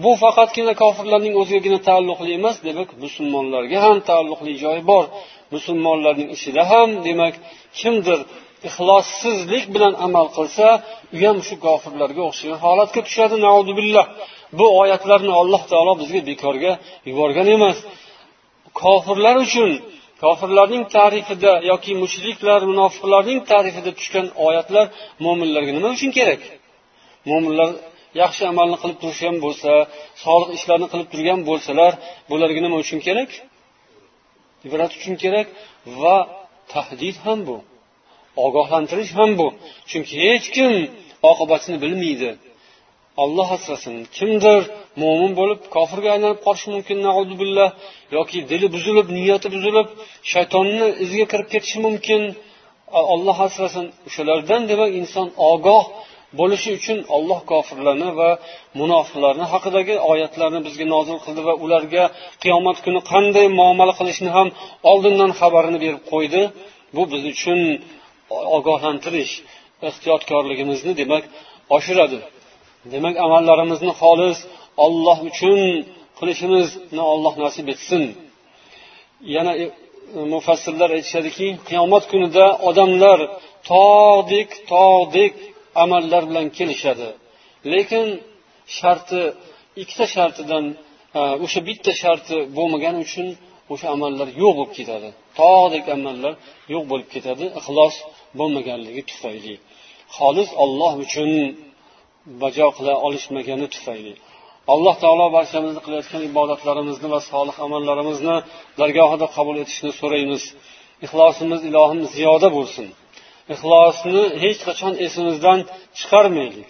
Bu 0.04 0.12
faqatgina 0.24 0.74
kofirlarning 0.84 1.34
o'zigagina 1.42 1.80
taalluqli 1.88 2.32
emas 2.40 2.58
demak 2.68 2.90
musulmonlarga 3.04 3.78
ham 3.86 3.98
taalluqli 4.10 4.52
joyi 4.64 4.82
bor. 4.92 5.06
Musulmonlarning 5.56 6.30
ichida 6.36 6.62
ham 6.72 6.90
demak 7.08 7.34
kimdir 7.80 8.20
ixlossizlik 8.68 9.66
bilan 9.76 9.94
amal 10.06 10.28
qilsa 10.38 10.68
u 11.16 11.18
ham 11.26 11.38
shu 11.48 11.56
kofirlarga 11.66 12.22
o'xshagan 12.30 12.60
holatga 12.66 13.02
tushadi 13.08 13.36
billah 13.80 14.06
bu 14.60 14.66
oyatlarni 14.82 15.32
alloh 15.42 15.64
taolo 15.72 15.94
bizga 16.02 16.22
bekorga 16.30 16.72
yuborgan 17.10 17.48
emas. 17.56 17.78
Kofirlar 18.82 19.36
uchun 19.46 19.70
kofirlarning 20.24 20.84
tarifida 20.98 21.52
yoki 21.72 21.92
mushriklar 22.04 22.62
munofiqlarning 22.72 23.40
tarifida 23.52 23.92
tushgan 24.00 24.28
oyatlar 24.48 24.86
mo'minlarga 25.26 25.72
nima 25.78 25.90
uchun 25.96 26.12
kerak? 26.18 26.42
Mo'minlar 27.30 27.70
yaxshi 28.22 28.44
amalni 28.52 28.78
qilib 28.82 28.98
turishgan 29.02 29.36
bo'lsa 29.46 29.72
solih 30.24 30.50
ishlarni 30.58 30.88
qilib 30.92 31.08
turgan 31.14 31.40
bo'lsalar 31.50 31.92
bularga 32.30 32.62
nima 32.66 32.78
uchun 32.84 33.00
kerak? 33.08 33.30
Ibrat 34.68 34.92
uchun 35.00 35.16
kerak 35.24 35.48
va 36.02 36.18
tahdid 36.74 37.18
ham 37.26 37.40
bu. 37.48 37.58
Ogohlantirish 38.46 39.12
ham 39.20 39.32
bu. 39.40 39.48
Chunki 39.90 40.16
hech 40.26 40.48
kim 40.56 40.72
oqibatini 41.32 41.78
bilmaydi. 41.84 42.30
Olloh 43.24 43.50
asrasin. 43.58 43.96
Kimdir 44.18 44.62
mo'min 45.02 45.32
bo'lib 45.40 45.60
kofirga 45.76 46.10
aylanib 46.16 46.40
qolishi 46.46 46.68
mumkin 46.76 46.98
billah 47.42 47.70
yoki 48.18 48.38
dili 48.52 48.68
buzilib 48.76 49.08
niyati 49.18 49.48
buzilib 49.56 49.88
shaytonni 50.32 50.88
iziga 51.04 51.26
kirib 51.32 51.48
ketishi 51.54 51.80
mumkin 51.88 52.22
olloh 53.14 53.38
asrasin. 53.48 53.86
O'shalardan 54.08 54.62
demak 54.72 54.90
inson 55.02 55.28
ogoh 55.52 55.84
bo'lishi 56.40 56.70
uchun 56.80 56.98
olloh 57.16 57.40
kofirlarni 57.52 58.10
va 58.20 58.30
munofiqlarni 58.80 59.46
haqidagi 59.54 59.96
oyatlarni 60.12 60.60
bizga 60.68 60.86
nozil 60.96 61.18
qildi 61.26 61.42
va 61.48 61.54
ularga 61.64 62.04
qiyomat 62.44 62.78
kuni 62.86 63.00
qanday 63.12 63.48
muomala 63.60 63.94
qilishni 64.00 64.30
ham 64.38 64.48
oldindan 64.92 65.32
xabarini 65.40 65.80
berib 65.84 66.04
qo'ydi. 66.12 66.42
Bu 66.96 67.04
biz 67.12 67.24
uchun 67.34 67.60
ogohlantirish 68.58 69.34
ehtiyotkorligimizni 69.88 70.94
demak 71.02 71.24
oshiradi. 71.78 72.20
Demak 72.94 73.16
amallarimizni 73.26 73.92
xolis 74.02 74.38
olloh 74.86 75.20
uchun 75.30 75.60
qilishimizni 76.18 77.04
olloh 77.14 77.34
nasib 77.44 77.68
etsin. 77.74 78.04
Yana 79.36 79.54
e, 79.64 79.66
mufassirlar 80.34 80.90
aytishadiki 80.98 81.48
qiyomat 81.70 82.04
kunida 82.12 82.46
odamlar 82.70 83.20
tog'dek 83.72 84.50
tog'dek 84.74 85.34
amallar 85.84 86.24
bilan 86.30 86.48
kelishadi. 86.58 87.10
Lekin 87.74 88.06
sharti 88.78 89.22
ikkita 89.82 90.06
shartidan 90.16 90.66
e, 91.20 91.22
o'sha 91.46 91.60
bitta 91.70 91.92
sharti 92.02 92.36
bo'lmagani 92.58 93.00
uchun 93.08 93.28
o'sha 93.74 93.88
amallar 93.96 94.28
yo'q 94.42 94.54
bo'lib 94.60 94.74
ketadi. 94.80 95.10
Tog'dek 95.40 95.86
amallar 95.96 96.34
yo'q 96.74 96.84
bo'lib 96.92 97.10
ketadi 97.16 97.46
ixlos 97.60 97.96
bo'lmaganligi 98.40 99.02
tufayli. 99.10 99.56
Xolis 100.18 100.50
olloh 100.64 100.94
uchun 101.06 101.32
bajo 102.42 102.68
qila 102.78 102.94
olishmagani 103.06 103.68
tufayli. 103.74 104.14
Alloh 104.74 104.96
taolo 105.04 105.26
barchamizni 105.38 105.82
qilayotgan 105.86 106.22
ibodatlarimizni 106.30 107.08
va 107.14 107.20
solih 107.32 107.56
amallarimizni 107.66 108.36
dargohida 108.80 109.28
qabul 109.36 109.56
etishni 109.64 109.92
so'raymiz. 110.00 110.44
Ixlosimiz 111.06 111.62
ilohim 111.70 112.02
ziyoda 112.14 112.50
bo'lsin. 112.58 112.88
Ixlosni 113.54 114.22
hech 114.44 114.60
qachon 114.68 114.94
esimizdan 115.06 115.60
chiqarmaylik. 115.98 116.70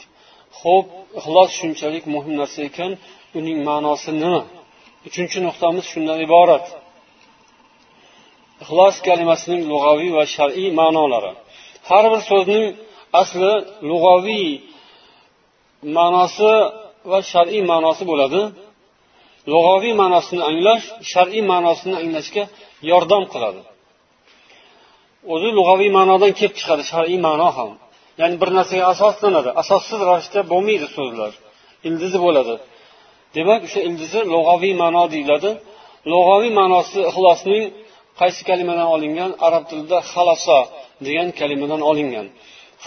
Ho'p 0.61 0.87
ixlos 1.19 1.49
shunchalik 1.59 2.03
muhim 2.15 2.33
narsa 2.41 2.59
ekan 2.69 2.91
uning 3.39 3.57
ma'nosi 3.69 4.11
nima? 4.21 4.41
Uchinchi 5.07 5.37
nuqtamiz 5.47 5.85
shundan 5.91 6.19
iborat. 6.27 6.65
Ixlos 8.63 8.95
kalimasining 9.07 9.61
lug'aviy 9.71 10.11
va 10.17 10.23
shar'iy 10.35 10.69
ma'nolari. 10.79 11.31
Har 11.89 12.05
bir 12.11 12.21
so'zning 12.31 12.65
asli 13.21 13.53
lug'aviy 13.89 14.49
ma'nosi 15.97 16.53
va 17.11 17.19
shar'iy 17.31 17.63
ma'nosi 17.71 18.03
bo'ladi. 18.11 18.41
Lug'aviy 19.53 19.93
ma'nosini 20.01 20.41
anglash 20.49 20.85
shar'iy 21.11 21.43
ma'nosini 21.51 21.95
anglashga 22.01 22.43
yordam 22.91 23.23
qiladi. 23.33 23.61
O'zi 25.33 25.49
lug'aviy 25.57 25.91
ma'nodan 25.97 26.31
kelib 26.37 26.53
chiqadi 26.59 26.83
shar'iy 26.91 27.19
ma'no 27.27 27.49
ham. 27.57 27.71
Ya'ni 28.19 28.35
bir 28.41 28.49
narsaga 28.57 28.85
asoslanadi. 28.93 29.49
Asossiz 29.61 29.99
ravishda 30.09 30.39
bo'lmaydi 30.51 30.87
so'zlar. 30.97 31.31
Ildizi 31.87 32.17
bo'ladi. 32.25 32.55
Demak 33.35 33.61
o'sha 33.67 33.81
ildizi 33.87 34.19
lug'aviy 34.33 34.73
ma'no 34.83 35.03
deyiladi. 35.13 35.51
Lug'aviy 36.11 36.51
ma'nosi 36.59 36.99
ixlosning 37.09 37.63
qaysi 38.19 38.41
kalimadan 38.49 38.87
olingan? 38.95 39.31
Arab 39.47 39.63
tilida 39.69 39.97
xalosa 40.11 40.57
degan 41.05 41.29
kalimadan 41.39 41.81
olingan. 41.91 42.27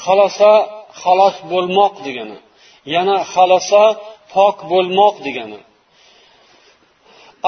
Xalosa 0.04 0.50
xalos 1.02 1.36
bo'lmoq 1.52 1.94
degani. 2.06 2.36
Yana 2.94 3.16
xalosa 3.32 3.82
pok 4.32 4.56
bo'lmoq 4.72 5.14
degani. 5.26 5.60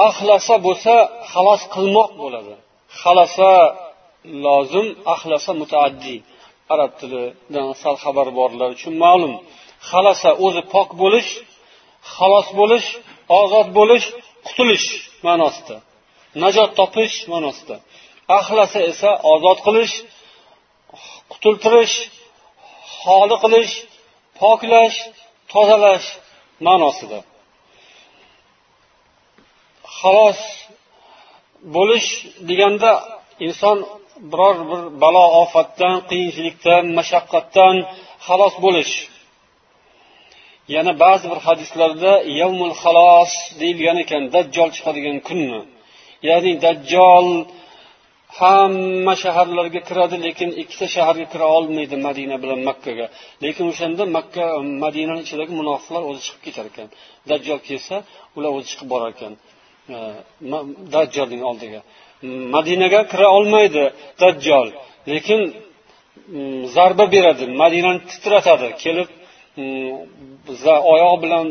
Axlasa 0.07 0.55
bo'lsa 0.65 0.95
xalos 1.31 1.61
qilmoq 1.73 2.11
bo'ladi. 2.21 2.53
Xalosa 3.01 3.51
lozim 4.45 4.87
axlasa 5.13 5.51
mutaaddiy 5.61 6.19
arab 6.73 6.91
tilidan 6.99 7.67
sal 7.81 7.95
xabar 8.03 8.27
borlar 8.39 8.69
uchun 8.77 8.93
ma'lum. 9.05 9.33
Xalasa 9.89 10.29
o'zi 10.45 10.61
pok 10.73 10.89
bo'lish 11.01 11.29
xalos 12.15 12.47
bo'lish 12.59 12.87
ozod 13.41 13.67
bo'lish 13.77 14.05
qutulish 14.47 14.87
ma'nosida. 15.27 15.77
Najot 16.43 16.71
topish 16.79 17.15
ma'nosida. 17.33 17.75
Axlasa 18.39 18.79
esa 18.91 19.11
ozod 19.33 19.59
qilish 19.67 19.93
qutultirish 21.31 21.95
xoli 23.01 23.35
qilish 23.43 23.73
poklash 24.39 24.97
tozalash 25.53 26.07
ma'nosida. 26.67 27.19
Xalos 29.97 30.39
bo'lish 31.75 32.09
deganda 32.49 32.91
inson 33.47 33.77
biror 34.31 34.55
bir 34.69 34.81
balo 35.03 35.25
ofatdan 35.43 35.95
qiyinchilikdan 36.09 36.83
mashaqqatdan 36.97 37.75
xalos 38.27 38.55
bo'lish. 38.65 38.93
Yana 40.75 40.93
ba'zi 41.03 41.25
bir 41.31 41.39
hadislarda 41.47 42.13
yavmul 42.41 42.73
xalos 42.83 43.31
deyilgan 43.59 43.97
ekan 44.03 44.23
dajjol 44.35 44.69
chiqadigan 44.75 45.17
kunni. 45.27 45.61
Ya'ni 46.29 46.53
dajjol 46.65 47.27
hamma 48.39 49.13
shaharlarga 49.23 49.81
kiradi 49.89 50.17
lekin 50.25 50.49
ikkita 50.61 50.87
shaharga 50.95 51.25
kira 51.33 51.45
olmaydi 51.57 51.95
madina 52.07 52.35
bilan 52.43 52.59
makkaga. 52.69 53.05
Lekin 53.43 53.65
o'shanda 53.71 54.03
makka 54.17 54.45
madinani 54.83 55.21
ichidagi 55.25 55.53
munofiqlar 55.61 56.01
o'zi 56.09 56.21
chiqib 56.25 56.41
ketar 56.47 56.65
ekan. 56.71 56.87
Dajjol 57.29 57.59
kelsa 57.67 57.95
ular 58.37 58.51
o'zi 58.57 58.67
chiqib 58.71 58.87
borar 58.93 59.09
ekan 59.15 59.33
e, 59.93 59.97
dajjolning 60.95 61.41
oldiga. 61.49 61.79
Madinaga 62.55 62.99
kira 63.11 63.27
olmaydi 63.37 63.83
dajjol 64.21 64.67
lekin 65.13 65.39
mm, 65.51 66.61
zarba 66.75 67.05
beradi 67.15 67.45
madinani 67.61 68.01
titratadi 68.11 68.67
kelib 68.83 69.09
oyog'i 70.93 71.17
bilan 71.23 71.45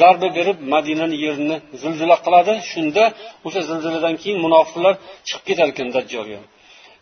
zarba 0.00 0.28
berib 0.38 0.58
madinani 0.74 1.16
yerini 1.24 1.56
zilzila 1.82 2.16
qiladi. 2.24 2.52
Shunda 2.70 3.04
o'sha 3.46 3.60
zilziladan 3.68 4.14
keyin 4.22 4.38
munofiqlar 4.46 4.94
chiqib 5.28 5.44
ketar 5.48 5.66
ekan 5.72 5.88
dajjolga. 5.96 6.40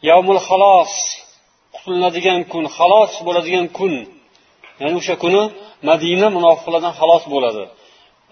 Yavmul 0.08 0.40
xalos 0.48 0.92
qutulinadigan 1.74 2.40
kun 2.52 2.64
xalos 2.76 3.12
bo'ladigan 3.26 3.66
kun. 3.78 3.94
Ya'ni 4.80 4.94
o'sha 5.00 5.14
kuni 5.24 5.42
madina 5.88 6.28
munofiqlardan 6.36 6.92
xalos 7.00 7.24
bo'ladi. 7.34 7.64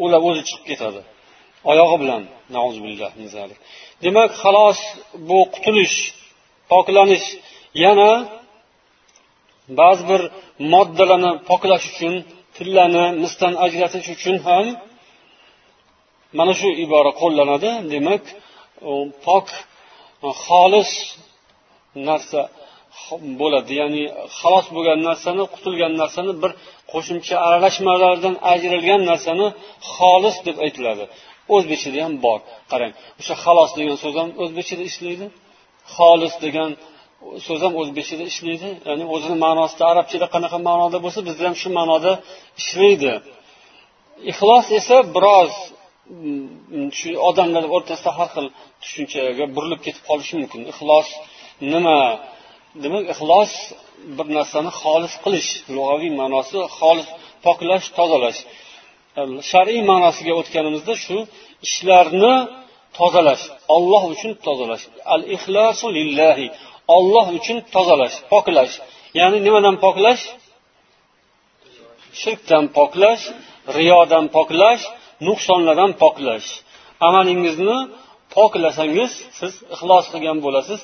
Ular 0.04 0.20
o'zi 0.28 0.42
chiqib 0.48 0.64
ketadi. 0.70 1.00
Oyog'i 1.70 1.96
bilan 2.02 2.22
demak 4.04 4.30
xalos 4.42 4.78
bu 5.28 5.38
qutulish 5.54 5.96
poklanish 6.70 7.26
yana 7.84 8.10
ba'zi 9.80 10.04
bir 10.10 10.22
moddalarni 10.72 11.32
poklash 11.48 11.86
uchun 11.92 12.14
tillani 12.56 13.04
misdan 13.22 13.54
ajratish 13.64 14.08
uchun 14.16 14.36
ham 14.46 14.66
mana 16.38 16.52
shu 16.60 16.68
ibora 16.84 17.12
qo'llanadi. 17.22 17.70
Demak 17.92 18.24
pok 19.26 19.46
e, 20.26 20.28
xolis 20.44 20.90
narsa 22.08 22.40
bo'ladi. 23.40 23.72
Ya'ni 23.80 24.02
xalos 24.38 24.66
bo'lgan 24.76 24.98
narsani 25.08 25.42
qutulgan 25.54 25.92
narsani 26.02 26.32
bir 26.42 26.52
qo'shimcha 26.92 27.36
aralashmalardan 27.46 28.34
ajralgan 28.52 29.00
narsani 29.10 29.46
xolis 29.94 30.36
deb 30.46 30.56
aytiladi. 30.64 31.04
O'zbekchada 31.54 31.98
ham 32.06 32.14
bor. 32.26 32.38
Qarang 32.70 32.92
o'sha 33.20 33.34
xalos 33.44 33.70
degan 33.78 33.96
so'z 34.02 34.14
ham 34.20 34.30
o'zbekchada 34.42 34.84
ishlaydi. 34.90 35.26
Xolis 35.94 36.34
degan 36.44 36.70
so'z 37.46 37.60
ham 37.64 37.74
o'zbekchada 37.80 38.24
ishlaydi. 38.32 38.68
Ya'ni 38.88 39.04
o'zini 39.14 39.36
ma'nosida 39.46 39.84
arabchada 39.92 40.26
qanaqa 40.34 40.58
ma'noda 40.68 40.98
bo'lsa 41.04 41.20
bizda 41.28 41.42
ham 41.48 41.56
shu 41.62 41.68
ma'noda 41.78 42.12
ishlaydi. 42.60 43.12
Ixlos 44.32 44.66
esa 44.78 44.96
biroz 45.14 45.52
mm, 46.24 46.88
shu 46.98 47.08
odamlar 47.28 47.64
o'rtasida 47.76 48.10
har 48.18 48.28
xil 48.34 48.46
tushunchaga 48.82 49.44
burilib 49.56 49.80
ketib 49.86 50.02
qolishi 50.08 50.34
mumkin. 50.40 50.60
Ixlos 50.72 51.08
nima 51.72 51.98
demak 52.82 53.04
ixlos 53.14 53.52
bir 54.16 54.26
narsani 54.38 54.70
xolis 54.80 55.14
qilish 55.24 55.50
lug'aviy 55.74 56.12
ma'nosi 56.20 56.58
xolis 56.78 57.08
poklash 57.46 57.86
tozalash. 57.98 58.40
Shar'iy 59.50 59.82
ma'nosiga 59.90 60.32
o'tganimizda 60.40 60.94
shu 61.04 61.16
ishlarni 61.66 62.34
tozalash 62.98 63.44
olloh 63.76 64.02
uchun 64.14 64.32
tozalash. 64.46 64.84
Al 65.14 65.22
ixlosu 65.36 65.86
lillahi 65.98 66.46
olloh 66.96 67.26
uchun 67.38 67.58
tozalash 67.74 68.16
poklash. 68.32 68.74
Ya'ni 69.18 69.38
nimadan 69.46 69.76
poklash? 69.84 70.22
Shirkdan 72.20 72.64
poklash 72.76 73.22
riyodan 73.78 74.26
poklash 74.36 74.82
nuqsonlardan 75.26 75.92
poklash. 76.02 76.48
Amalingizni 77.06 77.78
poklasangiz 78.36 79.12
siz 79.38 79.52
ixlos 79.74 80.06
qilgan 80.12 80.38
bo'lasiz. 80.44 80.80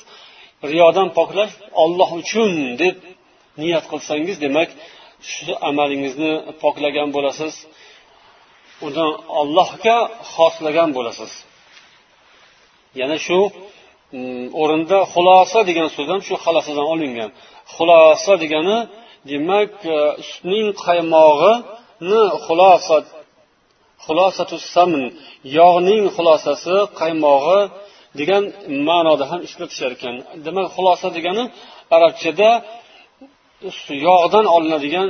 Riyodan 0.71 1.09
poklash 1.17 1.53
olloh 1.83 2.09
uchun 2.21 2.51
deb 2.81 2.95
niyat 3.61 3.85
qilsangiz 3.91 4.37
demak 4.45 4.69
shu 5.31 5.51
amalingizni 5.69 6.31
poklagan 6.63 7.09
bo'lasiz. 7.15 7.53
Uni 8.87 9.05
ollohga 9.39 9.97
xoslagan 10.33 10.89
bo'lasiz. 10.97 11.31
Yana 12.99 13.17
shu 13.25 13.39
o'rinda 14.61 14.97
xulosa 15.13 15.59
degan 15.69 15.87
so'z 15.95 16.07
ham 16.13 16.21
shu 16.27 16.35
xalosadan 16.45 16.87
olingan. 16.93 17.29
Xulosa 17.75 18.33
degani 18.43 18.77
demak 19.31 19.73
e, 19.95 19.97
sutning 20.29 20.67
qaymog'ini 20.85 22.21
xulosa 22.45 22.95
xulosatu 24.05 24.55
samn 24.73 25.03
yog'ning 25.57 26.03
xulosasi 26.15 26.75
qaymog'i 26.99 27.61
degan 28.19 28.43
ma'noda 28.87 29.25
ham 29.31 29.39
ishlatishar 29.47 29.91
ekan. 29.97 30.15
Demak 30.45 30.67
xulosa 30.75 31.07
degani 31.17 31.43
arabchada 31.95 32.49
yog'dan 34.07 34.45
olinadigan 34.55 35.09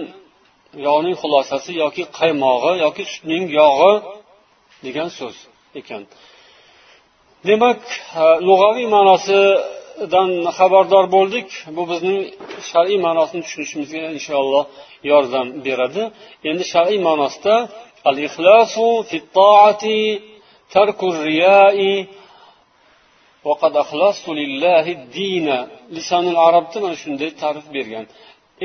yog'ning 0.87 1.15
xulosasi 1.21 1.71
yoki 1.83 2.03
qaymog'i 2.19 2.73
yoki 2.85 3.03
sutning 3.13 3.43
yog'i 3.59 3.93
degan 4.85 5.09
so'z 5.19 5.37
ekan. 5.79 6.01
demak 7.48 7.80
lug'aviy 8.48 8.88
ma'nosidan 8.96 10.30
xabardor 10.58 11.04
bo'ldik 11.16 11.48
bu 11.76 11.82
bizning 11.90 12.20
shar'iy 12.70 12.98
ma'nosini 13.06 13.42
tushunishimizga 13.46 14.00
inshaalloh 14.16 14.64
yordam 15.10 15.46
beradi 15.66 16.02
endi 16.50 16.64
shar'iy 16.72 17.00
ma'nosida 17.08 17.54
al 18.08 18.16
ixlosu 18.26 18.86
fi 19.08 19.16
toati 19.38 19.98
tarku 20.74 21.06
riyai 21.26 21.94
وقد 23.50 23.72
أخلصت 23.84 24.26
لله 24.40 24.84
الدين 24.98 25.48
لسان 25.96 26.24
arabda 26.46 26.78
mana 26.84 26.96
shunday 27.02 27.30
ta'rif 27.42 27.66
bergan 27.76 28.04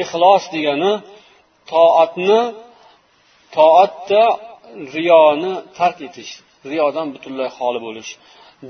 ixlos 0.01 0.43
degani 0.53 0.91
toatni 1.71 2.41
toatda 3.55 4.23
riyoni 4.95 5.53
tark 5.77 5.97
etish 6.07 6.31
riyodan 6.71 7.07
butunlay 7.13 7.49
xoli 7.57 7.79
bo'lish 7.87 8.11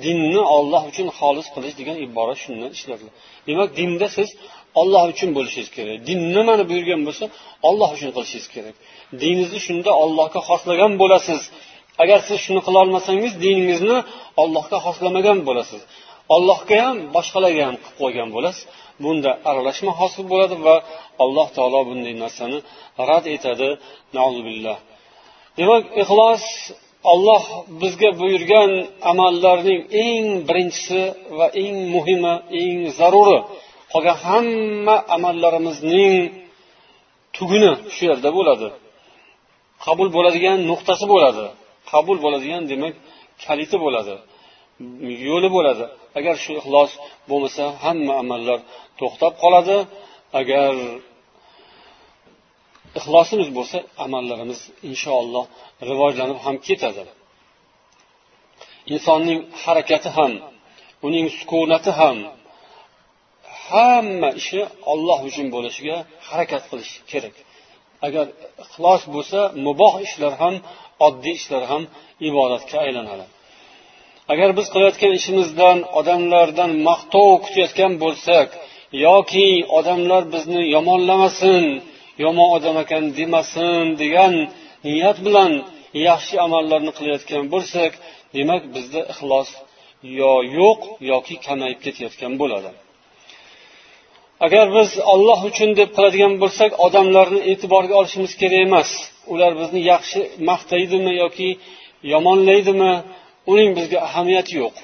Dinni 0.04 0.42
olloh 0.56 0.82
uchun 0.90 1.08
xolis 1.18 1.46
qilish 1.54 1.74
degan 1.80 1.96
ibora 2.06 2.34
shundan 2.42 2.70
ishlatiladi 2.76 3.14
demak 3.48 3.68
dinda 3.78 4.06
siz 4.16 4.28
olloh 4.80 5.02
uchun 5.12 5.30
bo'lishingiz 5.36 5.70
kerak. 5.76 5.98
Din 6.08 6.20
nimani 6.36 6.64
buyurgan 6.70 7.00
bo'lsa 7.06 7.24
olloh 7.68 7.90
uchun 7.96 8.10
qilishingiz 8.16 8.48
kerak. 8.54 8.74
Diningizni 9.20 9.60
shunda 9.66 9.90
ollohga 10.04 10.40
xoslagan 10.48 10.92
bo'lasiz. 11.02 11.40
Agar 12.02 12.18
siz 12.28 12.38
shuni 12.44 12.60
qilolmasangiz 12.66 13.32
diningizni 13.44 13.98
ollohga 14.42 14.78
xoslamagan 14.86 15.38
bo'lasiz. 15.48 15.82
Ollohga 16.34 16.76
ham 16.86 16.96
boshqalarga 17.16 17.62
ham 17.68 17.76
qilib 17.82 17.96
qo'ygan 18.00 18.28
bo'lasiz. 18.36 18.64
Bunda 19.04 19.30
aralashma 19.50 19.92
hosil 20.00 20.24
bo'ladi 20.32 20.56
va 20.66 20.76
alloh 21.24 21.48
taolo 21.56 21.80
bunday 21.90 22.14
narsani 22.24 22.58
rad 23.08 23.24
etadi. 23.36 23.68
Demak 25.58 25.82
ixlos 26.02 26.44
olloh 27.12 27.44
bizga 27.80 28.10
buyurgan 28.20 28.70
amallarning 29.10 29.80
eng 30.06 30.26
birinchisi 30.48 31.02
va 31.38 31.46
eng 31.64 31.76
muhimi 31.94 32.34
eng 32.62 32.78
zaruri 32.98 33.38
qolgan 33.92 34.16
hamma 34.26 34.96
amallarimizning 35.14 36.14
tuguni 37.36 37.72
shu 37.94 38.02
yerda 38.10 38.30
bo'ladi. 38.38 38.68
Qabul 39.84 40.08
bo'ladigan 40.16 40.58
nuqtasi 40.70 41.04
bo'ladi. 41.12 41.44
Qabul 41.92 42.16
bo'ladigan 42.24 42.62
demak 42.70 42.94
kaliti 43.44 43.76
bo'ladi. 43.84 44.14
Yo'li 45.28 45.48
bo'ladi. 45.56 45.84
Agar 46.18 46.34
shu 46.44 46.52
ixlos 46.60 46.90
bo'lmasa 47.30 47.64
hamma 47.84 48.12
amallar 48.22 48.58
to'xtab 49.00 49.32
qoladi. 49.42 49.76
Agar 50.40 50.72
ixlosimiz 52.98 53.48
bo'lsa 53.56 53.78
amallarimiz 54.04 54.60
inshaalloh 54.90 55.44
rivojlanib 55.90 56.38
ham 56.44 56.56
ketadi. 56.66 57.02
Insonning 58.94 59.40
harakati 59.62 60.10
ham 60.16 60.32
uning 61.06 61.26
sukunati 61.38 61.90
ham 62.00 62.18
hamma 63.68 64.30
ishi 64.40 64.60
olloh 64.92 65.18
uchun 65.28 65.46
bo'lishiga 65.54 65.96
harakat 66.28 66.62
qilish 66.70 66.92
kerak. 67.10 67.34
Agar 68.06 68.26
ixlos 68.64 69.02
bo'lsa 69.14 69.40
muboh 69.66 69.94
ishlar 70.06 70.32
ham 70.42 70.54
oddiy 71.06 71.34
ishlar 71.40 71.62
ham 71.70 71.82
ibodatga 72.28 72.76
aylanadi. 72.86 73.24
Agar 74.32 74.50
biz 74.58 74.66
qilayotgan 74.72 75.12
ishimizdan 75.20 75.78
odamlardan 75.98 76.70
maqtov 76.88 77.30
kutayotgan 77.44 77.92
bo'lsak 78.04 78.48
yoki 79.06 79.48
odamlar 79.78 80.22
bizni 80.34 80.62
yomonlamasin 80.76 81.64
yomon 82.22 82.48
odam 82.56 82.76
ekan 82.84 83.04
demasin 83.18 83.84
degan 84.02 84.34
niyat 84.86 85.18
bilan 85.26 85.52
yaxshi 86.08 86.34
amallarni 86.46 86.92
qilayotgan 86.98 87.44
bo'lsak 87.54 87.92
demak 88.36 88.62
bizda 88.74 89.00
ixlos 89.12 89.50
yo 90.20 90.32
yo'q 90.58 90.80
yoki 91.12 91.34
kamayib 91.46 91.80
ketayotgan 91.84 92.32
bo'ladi. 92.42 92.70
Agar 94.46 94.66
biz 94.76 94.90
olloh 95.12 95.40
uchun 95.50 95.70
deb 95.80 95.90
qiladigan 95.96 96.34
bo'lsak 96.42 96.72
odamlarni 96.86 97.40
e'tiborga 97.50 97.94
olishimiz 98.00 98.32
kerak 98.40 98.60
emas. 98.68 98.90
Ular 99.32 99.52
bizni 99.60 99.80
yaxshi 99.92 100.20
maqtaydimi 100.50 101.12
yoki 101.22 101.50
yomonlaydimi 102.12 102.92
uning 103.52 103.70
bizga 103.78 103.98
ahamiyati 104.08 104.52
yo'q. 104.62 104.76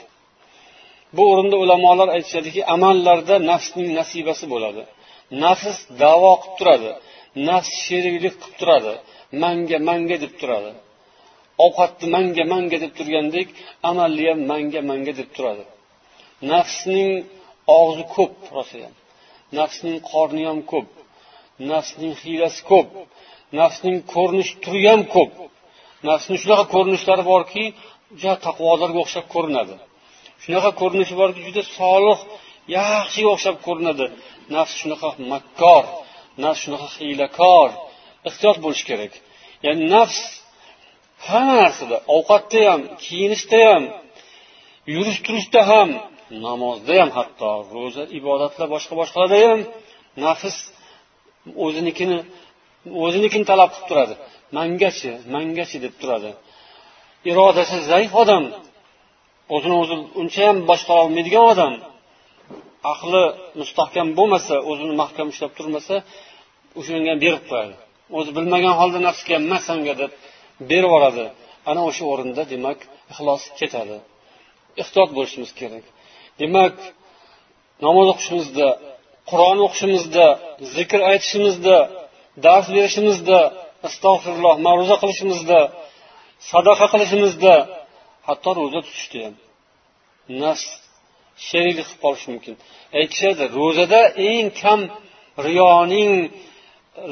Bu 1.17 1.23
o'rinda 1.33 1.57
ulamolar 1.65 2.09
aytishadiki 2.17 2.61
amallarda 2.75 3.35
nafsning 3.51 3.89
nasibasi 3.99 4.45
bo'ladi. 4.53 4.83
Nafs 5.45 5.79
davo 6.03 6.33
qilib 6.43 6.57
turadi. 6.59 6.91
Nafs 7.49 7.73
sheriklik 7.87 8.35
qilib 8.43 8.57
turadi. 8.61 8.95
Manga 9.43 9.79
manga 9.89 10.17
deb 10.25 10.33
turadi. 10.41 10.73
Ovqatni 11.65 12.07
manga 12.17 12.45
manga 12.53 12.77
deb 12.85 12.93
turgandek 12.99 13.49
amalni 13.91 14.25
ham 14.31 14.41
manga 14.53 14.81
manga 14.91 15.13
deb 15.21 15.29
turadi. 15.37 15.65
Nafsning 16.53 17.11
og'zi 17.79 18.05
ko'p 18.15 18.35
rosayam 18.57 18.95
nafsning 19.59 19.97
qorni 20.11 20.43
ham 20.51 20.61
ko'p. 20.73 20.89
Nafsning 21.71 22.15
hiylasi 22.23 22.61
ko'p. 22.71 22.89
Nafsning 23.61 23.97
ko'rinish 24.15 24.53
turi 24.65 24.83
ham 24.91 25.03
ko'p. 25.15 25.33
Nafsni 26.09 26.37
shunaqa 26.43 26.65
ko'rinishlari 26.75 27.25
borki 27.33 27.65
juda 28.21 28.37
taqvodorga 28.47 28.99
o'xshab 29.05 29.27
ko'rinadi. 29.35 29.77
Shunaqa 30.43 30.71
ko'rinishi 30.81 31.15
borki 31.21 31.41
juda 31.47 31.63
solih 31.79 32.19
yaxshiga 32.77 33.29
o'xshab 33.35 33.57
ko'rinadi. 33.67 34.07
Nafs 34.55 34.75
shunaqa 34.81 35.09
makkor 35.33 35.85
nafs 36.45 36.61
shunaqa 36.65 36.89
hiylakor 36.97 37.69
ehtiyot 38.29 38.59
bo'lish 38.65 38.85
kerak. 38.91 39.13
Ya'ni 39.67 39.85
nafs 39.97 40.21
hamma 41.29 41.55
narsada 41.65 41.97
ovqatda 42.17 42.61
ham 42.71 42.81
kiyinishda 43.05 43.59
ham 43.71 43.83
yurish 44.95 45.21
turishda 45.27 45.61
ham 45.71 45.89
namozda 46.47 46.95
ham 47.01 47.11
hatto 47.19 47.51
ro'za 47.77 48.03
ibodatlar 48.19 48.67
boshqa 48.75 48.95
boshqalarda 49.01 49.39
ham 49.51 49.61
nafs 50.25 50.57
o'zinikini 51.65 52.19
o'zinikini 53.05 53.45
talab 53.51 53.71
qilib 53.75 53.87
turadi. 53.91 54.15
Mangachi 54.57 55.11
mangachi 55.35 55.77
deb 55.85 55.95
turadi. 56.01 56.31
Irodasi 57.31 57.77
zaif 57.91 58.13
odam 58.23 58.45
o'zini 59.55 59.77
o'zi 59.83 59.95
unchayam 60.21 60.57
boshqara 60.71 61.01
olmaydigan 61.05 61.45
odam 61.53 61.73
aqli 62.93 63.25
mustahkam 63.61 64.09
bo'lmasa 64.19 64.55
o'zini 64.71 64.95
mahkam 65.03 65.27
ushlab 65.33 65.53
turmasa 65.59 65.95
o'shanga 66.79 67.15
berib 67.25 67.43
qo'yadi. 67.51 67.77
O'zi 68.19 68.31
bilmagan 68.37 68.75
holda 68.81 68.99
nafsga 69.09 69.37
man 69.51 69.61
sanga 69.69 69.95
deb 70.03 70.13
berib 70.71 70.89
yuboradi. 70.89 71.27
Ana 71.71 71.81
o'sha 71.89 72.05
o'rinda 72.13 72.43
demak 72.53 72.79
ixlos 73.13 73.43
ketadi. 73.59 73.97
Ehtiyot 74.83 75.11
bo'lishimiz 75.17 75.51
kerak. 75.61 75.85
Demak 76.41 76.75
namoz 77.85 78.07
o'qishimizda 78.13 78.69
qur'on 79.31 79.59
o'qishimizda 79.67 80.27
zikr 80.77 81.01
aytishimizda 81.11 81.77
dars 82.47 82.67
berishimizda 82.77 83.39
astag'firulloh 83.89 84.57
ma'ruza 84.67 84.97
qilishimizda 85.03 85.59
sadaqa 86.53 86.87
qilishimizda 86.93 87.55
hatto 88.29 88.51
ro'za 88.59 88.81
tutishda 88.87 89.19
ham. 89.27 89.35
Nafs 90.43 90.67
sheriklik 91.49 91.87
qilib 91.89 92.01
qolishi 92.05 92.27
mumkin. 92.33 92.55
Aytishadi 92.99 93.45
ro'zada 93.59 94.01
eng 94.31 94.47
kam 94.63 94.81
riyoning 95.47 96.13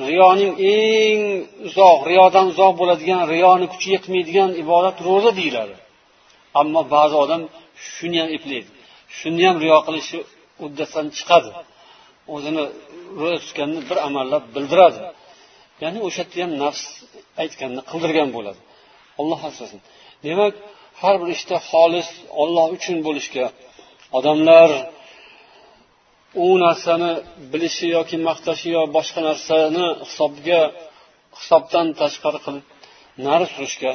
riyoning 0.09 0.53
eng 0.75 1.23
uzoq 1.69 1.99
riyodan 2.11 2.47
uzoq 2.53 2.73
bo'ladigan 2.81 3.23
riyoni 3.33 3.67
kuchi 3.73 3.89
yetmaydigan 3.95 4.51
ibodat 4.63 4.97
ro'za 5.09 5.31
deyiladi. 5.41 5.75
Ammo 6.61 6.83
ba'zi 6.95 7.17
odam 7.25 7.43
shuni 7.93 8.19
ham 8.23 8.31
eplaydi. 8.37 8.69
Shuni 9.19 9.43
ham 9.49 9.57
riyo 9.65 9.79
qilishi 9.87 10.19
uddasidan 10.65 11.07
chiqadi. 11.17 11.51
O'zini 12.35 12.63
ro'za 13.21 13.39
tutganini 13.45 13.83
bir 13.89 13.99
amallab 14.09 14.45
bildiradi. 14.55 15.01
Ya'ni 15.83 15.99
o'sha 16.07 16.23
yerda 16.23 16.39
ham 16.45 16.53
nafs 16.65 16.83
aytganini 17.43 17.83
qildirgan 17.91 18.29
bo'ladi. 18.37 18.61
Olloh 19.21 19.41
asrasin. 19.49 19.81
Demak 20.27 20.55
har 21.03 21.15
bir 21.21 21.29
ishda 21.37 21.57
xolis 21.71 22.09
olloh 22.43 22.67
uchun 22.77 22.97
bo'lishga 23.07 23.47
odamlar 24.19 24.71
u 26.45 26.47
narsani 26.65 27.11
bilishi 27.53 27.87
yoki 27.97 28.17
maqtashi 28.29 28.69
yo 28.77 28.83
boshqa 28.97 29.21
narsani 29.29 29.87
hisobga 30.09 30.61
hisobdan 31.39 31.87
tashqari 32.01 32.39
qilib 32.47 32.65
nari 33.27 33.47
surishga 33.55 33.93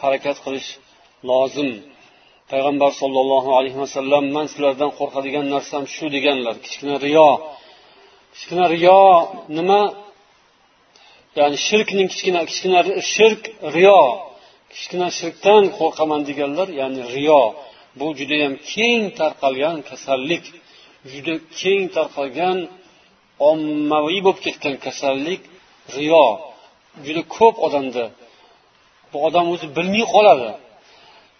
harakat 0.00 0.36
qilish 0.44 0.70
lozim. 1.28 1.70
Payg'ambar 2.50 2.90
sollallohu 3.02 3.50
alayhi 3.58 3.78
vasallam 3.84 4.24
man 4.36 4.46
sizlardan 4.52 4.90
qo'rqadigan 4.98 5.46
narsam 5.54 5.82
shu 5.94 6.06
deganlar 6.16 6.54
kichkina 6.64 6.96
riyo. 7.04 7.30
Kichkina 8.34 8.64
riyo 8.74 9.00
nima? 9.58 9.82
Ya'ni 11.38 11.58
shirkning 11.68 12.08
kichkina 12.12 12.40
kichkina 12.50 12.80
shirk 13.14 13.42
riyo. 13.76 14.02
Kichkina 14.74 15.08
shirkdan 15.18 15.64
qo'rqaman 15.78 16.20
deganlar 16.28 16.68
ya'ni 16.80 17.02
riyo. 17.16 17.42
Bu 17.98 18.06
judayam 18.18 18.54
keng 18.72 19.02
tarqalgan 19.18 19.76
kasallik. 19.90 20.44
Juda 21.12 21.34
keng 21.60 21.82
tarqalgan 21.96 22.58
ommaviy 23.50 24.20
bo'lib 24.26 24.40
ketgan 24.46 24.74
kasallik 24.84 25.42
riyo. 25.96 26.26
Juda 27.06 27.22
ko'p 27.36 27.56
odamda. 27.66 28.04
Bu 29.10 29.16
odam 29.28 29.46
o'zi 29.54 29.66
bilmay 29.76 30.04
qoladi. 30.14 30.50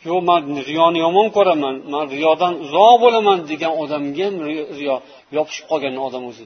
Yo'q 0.08 0.20
man 0.30 0.42
riyoni 0.68 0.98
yomon 1.06 1.28
ko'raman 1.36 1.74
man 1.92 2.04
riyodan 2.14 2.52
uzoq 2.64 2.94
bo'laman 3.04 3.38
degan 3.50 3.72
odamga 3.82 4.24
ham 4.28 4.36
riyo 4.78 4.96
yopishib 5.36 5.64
qolgan 5.70 5.94
odam 6.06 6.22
o'zi 6.30 6.44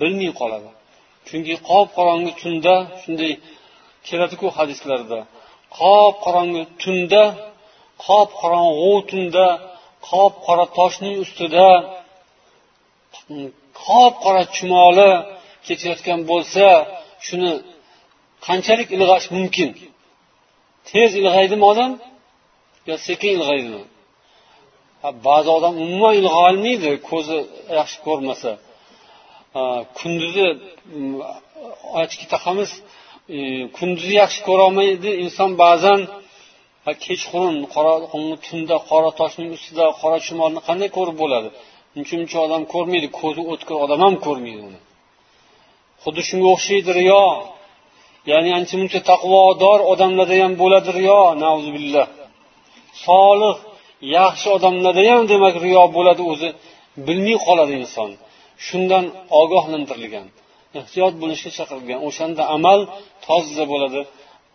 bilmay 0.00 0.30
qoladi. 0.40 0.70
Chunki 1.28 1.54
qop 1.68 1.88
qorong'i 1.96 2.32
tunda 2.40 2.74
shunday 3.02 3.32
keladiku 4.06 4.46
hadislarda. 4.56 5.18
Qop 5.78 6.14
qorong'i 6.24 6.62
tunda 6.82 7.22
qop 8.06 8.28
qorong'u 8.40 8.92
tunda 9.10 9.46
qop 10.08 10.32
qora 10.46 10.64
toshning 10.78 11.14
ustida 11.24 11.66
qop 13.84 14.12
qora 14.24 14.42
chumoli 14.56 15.10
ketayotgan 15.66 16.20
bo'lsa 16.30 16.66
shuni 17.26 17.50
qanchalik 18.46 18.88
ilg'ash 18.96 19.26
mumkin? 19.36 19.70
Tez 20.90 21.10
ilg'aydimi 21.20 21.64
odam 21.72 21.92
yo 22.88 22.94
sekin 23.06 23.30
ilg'aydimi? 23.38 23.82
Ba'zi 25.26 25.48
odam 25.58 25.74
umuman 25.84 26.14
ilg'olmaydi 26.20 26.90
ko'zi 27.10 27.38
yaxshi 27.78 27.98
ko'rmasa. 28.06 28.50
Kunduzi 29.98 30.46
aytishga 32.00 32.26
taqamiz 32.34 32.70
e, 33.36 33.38
kunduzi 33.76 34.14
yaxshi 34.22 34.40
ko'rolmaydi 34.48 35.10
inson 35.24 35.50
ba'zan 35.64 36.00
kechqurun 37.04 37.56
qora 37.74 37.92
tunda 38.46 38.76
qora 38.90 39.10
toshning 39.20 39.50
ustida 39.56 39.84
qora 40.00 40.18
chumolni 40.26 40.60
qanday 40.68 40.88
ko'rib 40.96 41.16
bo'ladi? 41.22 41.48
Uncha 41.98 42.14
muncha 42.20 42.38
odam 42.46 42.62
ko'rmaydi 42.74 43.08
ko'zi 43.20 43.42
o'tkir 43.52 43.76
odam 43.84 44.00
ham 44.04 44.14
ko'rmaydi 44.26 44.60
uni. 44.68 44.80
Xuddi 46.02 46.22
shunga 46.28 46.48
o'xshaydi 46.54 46.90
riyo. 47.00 47.24
Ya'ni 48.30 48.50
ancha 48.58 48.74
muncha 48.80 49.00
taqvodor 49.10 49.78
odamlarda 49.92 50.34
ham 50.42 50.52
bo'ladi 50.62 50.90
riyo 50.98 51.20
billah 51.76 52.06
solih 53.06 53.56
yaxshi 54.18 54.46
odamlarda 54.56 55.02
ham 55.10 55.22
demak 55.32 55.54
riyo 55.66 55.82
bo'ladi 55.96 56.22
o'zi. 56.32 56.48
Bilmay 57.06 57.36
qoladi 57.46 57.72
inson. 57.82 58.10
Shundan 58.66 59.04
ogohlantirilgan 59.40 60.26
ehtiyot 60.80 61.14
bo'lishga 61.22 61.50
chaqirilgan 61.58 62.00
o'shanda 62.08 62.42
amal 62.56 62.80
toza 63.26 63.64
bo'ladi 63.72 64.00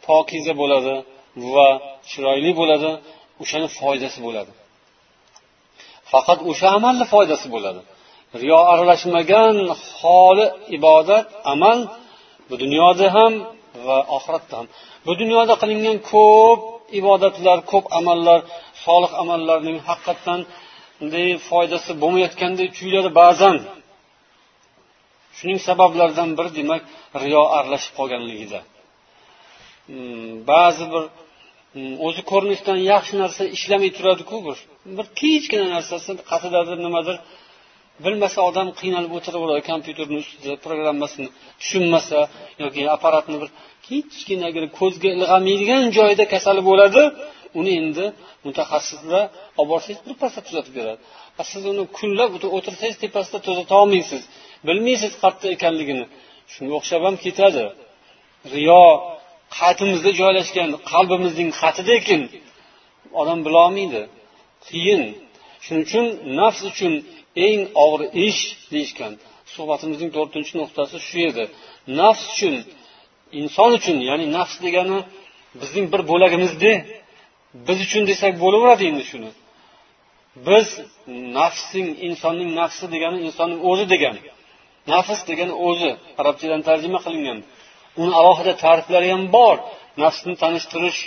pokiza 0.08 0.54
bo'ladi 0.62 0.94
va 1.54 1.68
chiroyli 2.10 2.52
bo'ladi 2.60 2.90
o'shani 3.44 3.68
foydasi 3.80 4.20
bo'ladi. 4.28 4.52
Faqat 6.12 6.40
o'sha 6.50 6.68
amalni 6.78 7.06
foydasi 7.14 7.48
bo'ladi. 7.56 7.82
Riyo 8.42 8.60
aralashmagan 8.74 9.56
xoli 10.00 10.46
ibodat 10.78 11.28
amal 11.54 11.80
bu 12.50 12.56
dunyoda 12.64 13.08
ham 13.18 13.34
va 13.88 13.98
oxiratda 14.18 14.54
ham. 14.60 14.68
Bu 15.06 15.14
dunyoda 15.22 15.54
qilingan 15.62 15.98
ko'p 16.12 16.62
ibodatlar 17.00 17.58
ko'p 17.72 17.86
amallar 18.00 18.40
solih 18.86 19.12
amallarning 19.22 19.78
haqiqatdan 19.88 20.40
bunday 21.00 21.28
foydasi 21.50 21.92
bo'lmayotgandek 22.02 22.70
tuyuladi 22.78 23.10
ba'zan. 23.22 23.58
Shuning 25.38 25.60
sabablaridan 25.68 26.30
biri 26.38 26.52
demak 26.60 26.82
riyo 27.24 27.44
aralashib 27.58 27.94
qolganligida. 28.00 28.60
Hmm, 29.88 30.32
ba'zi 30.52 30.86
bir 30.94 31.04
hmm, 31.74 31.94
o'zi 32.08 32.22
ko'rinishdan 32.32 32.80
yaxshi 32.92 33.14
narsa 33.22 33.44
ishlamay 33.58 33.92
turadiku 33.98 34.38
bir. 34.48 34.58
Bir 34.96 35.08
kichkina 35.20 35.66
narsasi 35.76 36.12
qayerdadir 36.32 36.78
nimadir 36.88 37.18
bilmasa 38.06 38.40
odam 38.50 38.68
qiynalib 38.80 39.12
o'tiraveradi 39.18 39.62
kompyuterni 39.72 40.18
ustida 40.24 40.54
programmasini 40.66 41.28
tushunmasa 41.62 42.20
yoki 42.64 42.82
apparatni 42.96 43.38
bir 43.42 43.50
kichkina 43.88 44.48
ko'zga 44.80 45.10
ilg'amaydigan 45.18 45.84
joyida 45.98 46.26
kasal 46.34 46.58
bo'ladi 46.70 47.04
uni 47.60 47.72
endi 47.82 48.06
mutaxassislar 48.48 49.24
olib 49.60 49.70
borsangiz 49.72 50.02
birpasda 50.08 50.42
tuzatib 50.48 50.74
beradi. 50.80 51.00
Siz 51.52 51.64
uni 51.72 51.84
kunlab 51.98 52.32
o'tirsangiz 52.58 52.98
tepasida 53.04 53.40
tuzata 53.48 53.74
olmaysiz 53.82 54.22
bilmaysiz 54.68 55.12
qayerda 55.24 55.48
ekanligini. 55.56 56.06
Shunga 56.54 56.74
o'xshab 56.80 57.02
ham 57.08 57.16
ketadi. 57.26 57.66
Riyo 58.54 58.84
qatimizda 59.58 60.12
joylashgan 60.22 60.70
qalbimizning 60.92 61.50
xati 61.60 61.82
lekin 61.92 62.22
odam 63.22 63.40
bilolmaydi. 63.48 64.02
Qiyin. 64.68 65.04
Shuning 65.64 65.84
uchun 65.88 66.06
nafs 66.40 66.62
uchun 66.72 66.94
eng 67.48 67.62
og'ir 67.86 68.02
ish 68.28 68.42
deyishgan. 68.74 69.14
Suhbatimizning 69.54 70.12
to'rtinchi 70.18 70.54
nuqtasi 70.62 70.98
shu 71.08 71.20
edi. 71.30 71.44
Nafs 72.00 72.24
uchun 72.34 72.54
inson 73.42 73.70
uchun 73.80 73.98
ya'ni 74.10 74.26
nafs 74.38 74.56
degani 74.66 74.98
bizning 75.62 75.86
bir 75.94 76.02
bo'lagimizda 76.12 76.72
biz 77.68 77.78
uchun 77.86 78.04
desak 78.12 78.34
bo'laveradi 78.44 78.84
endi 78.92 79.04
shuni. 79.12 79.30
Biz 80.48 80.68
nafsing 81.40 81.88
insonning 82.08 82.50
nafsi 82.62 82.86
degani 82.94 83.18
insonning 83.28 83.62
o'zi 83.70 83.86
degani 83.94 84.22
nafs 84.94 85.22
degani 85.30 85.54
o'zi 85.68 85.90
arabchadan 86.22 86.62
tarjima 86.68 87.00
qilingan. 87.06 87.40
Uni 88.02 88.14
alohida 88.20 88.54
ta'riflari 88.64 89.08
ham 89.14 89.24
bor. 89.38 89.56
Nafsni 90.04 90.34
tanishtirish 90.44 91.00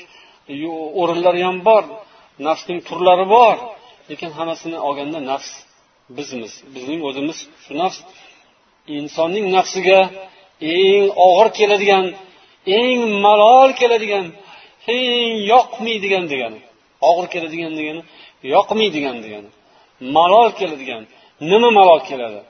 o'rinlari 1.01 1.41
ham 1.49 1.59
bor. 1.69 1.85
Nafsning 2.47 2.81
turlari 2.89 3.27
bor. 3.35 3.57
Lekin 4.11 4.31
hammasini 4.39 4.79
olganda 4.87 5.19
nafs 5.31 5.51
bizmiz. 6.17 6.53
Bizning 6.75 7.01
o'zimiz 7.09 7.39
shu 7.65 7.73
nafs 7.83 7.99
insonning 8.97 9.47
nafsiga 9.57 10.01
eng 10.77 11.07
og'ir 11.27 11.49
keladigan 11.59 12.05
eng 12.79 13.01
malol 13.25 13.71
keladigan 13.81 14.27
eng 14.97 15.35
yoqmaydigan 15.53 16.25
degani. 16.33 16.61
Og'ir 17.09 17.27
keladigan 17.35 17.73
degani 17.79 18.03
yoqmaydigan 18.55 19.17
degani. 19.25 19.51
Malol 20.17 20.49
keladigan 20.59 21.03
nima 21.51 21.71
malol 21.79 22.01
keladi? 22.09 22.41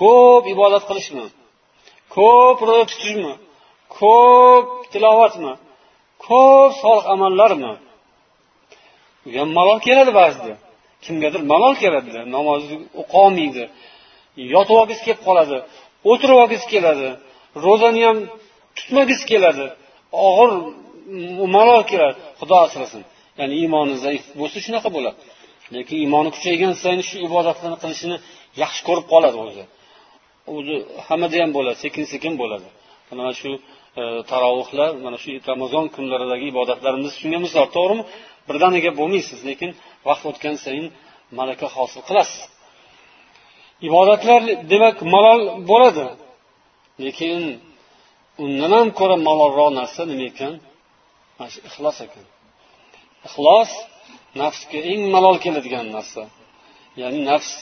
Ko'p 0.00 0.44
ibodat 0.52 0.82
qilishmi? 0.88 1.24
Ko'p 2.16 2.58
ro'za 2.68 2.84
tutishmi? 2.90 3.32
Ko'p 3.98 4.66
tilovatmi 4.92 5.52
ko'p 6.26 6.70
solih 6.82 7.04
amallarmi 7.14 7.72
u 9.26 9.28
ham 9.40 9.48
malol 9.58 9.78
keladi 9.86 10.12
ba'zida. 10.20 10.52
Kimgadir 11.04 11.42
malol 11.52 11.74
keladi 11.82 12.10
namozni 12.36 12.76
o'qolmaydi. 13.02 13.64
Yotib 14.54 14.76
olgisi 14.80 15.02
kelib 15.06 15.22
qoladi 15.28 15.56
o'tirib 16.10 16.38
olgisi 16.42 16.66
keladi 16.74 17.08
ro'zani 17.64 18.00
ham 18.06 18.18
tutmagisi 18.78 19.24
keladi 19.32 19.66
og'ir 20.28 20.50
malol 21.56 21.82
keladi 21.90 22.16
xudo 22.40 22.56
asrasin. 22.66 23.02
Ya'ni 23.38 23.54
iymoni 23.62 23.94
zaif 24.04 24.24
bo'lsa 24.40 24.58
shunaqa 24.66 24.88
bo'ladi. 24.96 25.18
Lekin 25.74 25.96
iymoni 26.04 26.30
kuchaygan 26.36 26.72
sayin 26.82 27.02
shu 27.08 27.16
ibodatlarni 27.28 27.78
qilishini 27.82 28.16
yaxshi 28.62 28.82
ko'rib 28.88 29.06
qoladi 29.12 29.36
o'zi. 29.46 29.64
O'zi 30.54 30.76
hammada 31.06 31.36
ham 31.42 31.50
bo'ladi 31.56 31.76
sekin 31.84 32.04
sekin 32.12 32.32
bo'ladi. 32.42 32.68
Mana 33.20 33.32
shu 33.40 33.50
e, 34.00 34.02
tarovihlar 34.30 34.90
mana 35.04 35.16
shu 35.22 35.30
ramazon 35.50 35.84
kunlaridagi 35.94 36.46
ibodatlarimiz 36.52 37.12
shunga 37.20 37.38
misol 37.46 37.66
to'g'rimi? 37.76 38.04
Birdaniga 38.50 38.90
bo'lmaysiz 38.98 39.40
lekin 39.48 39.70
vaqt 40.08 40.24
o'tgan 40.30 40.56
sayin 40.64 40.86
malaka 41.38 41.66
hosil 41.76 42.02
qilasiz. 42.08 42.40
Ibodatlar 43.88 44.42
demak 44.72 44.96
malol 45.14 45.40
bo'ladi. 45.70 46.06
Lekin 47.04 47.38
undan 48.44 48.72
ham 48.76 48.88
ko'ra 48.98 49.16
malolroq 49.28 49.70
narsa 49.80 50.02
nima 50.10 50.24
ekan? 50.32 50.52
Mana 51.36 51.50
shu 51.52 51.60
ixlos 51.68 51.96
ekan. 52.06 52.24
Ixlos 53.26 53.70
nafsga 54.40 54.78
eng 54.92 55.02
malol 55.14 55.36
keladigan 55.44 55.86
narsa. 55.96 56.22
Ya'ni 57.00 57.20
nafs 57.30 57.52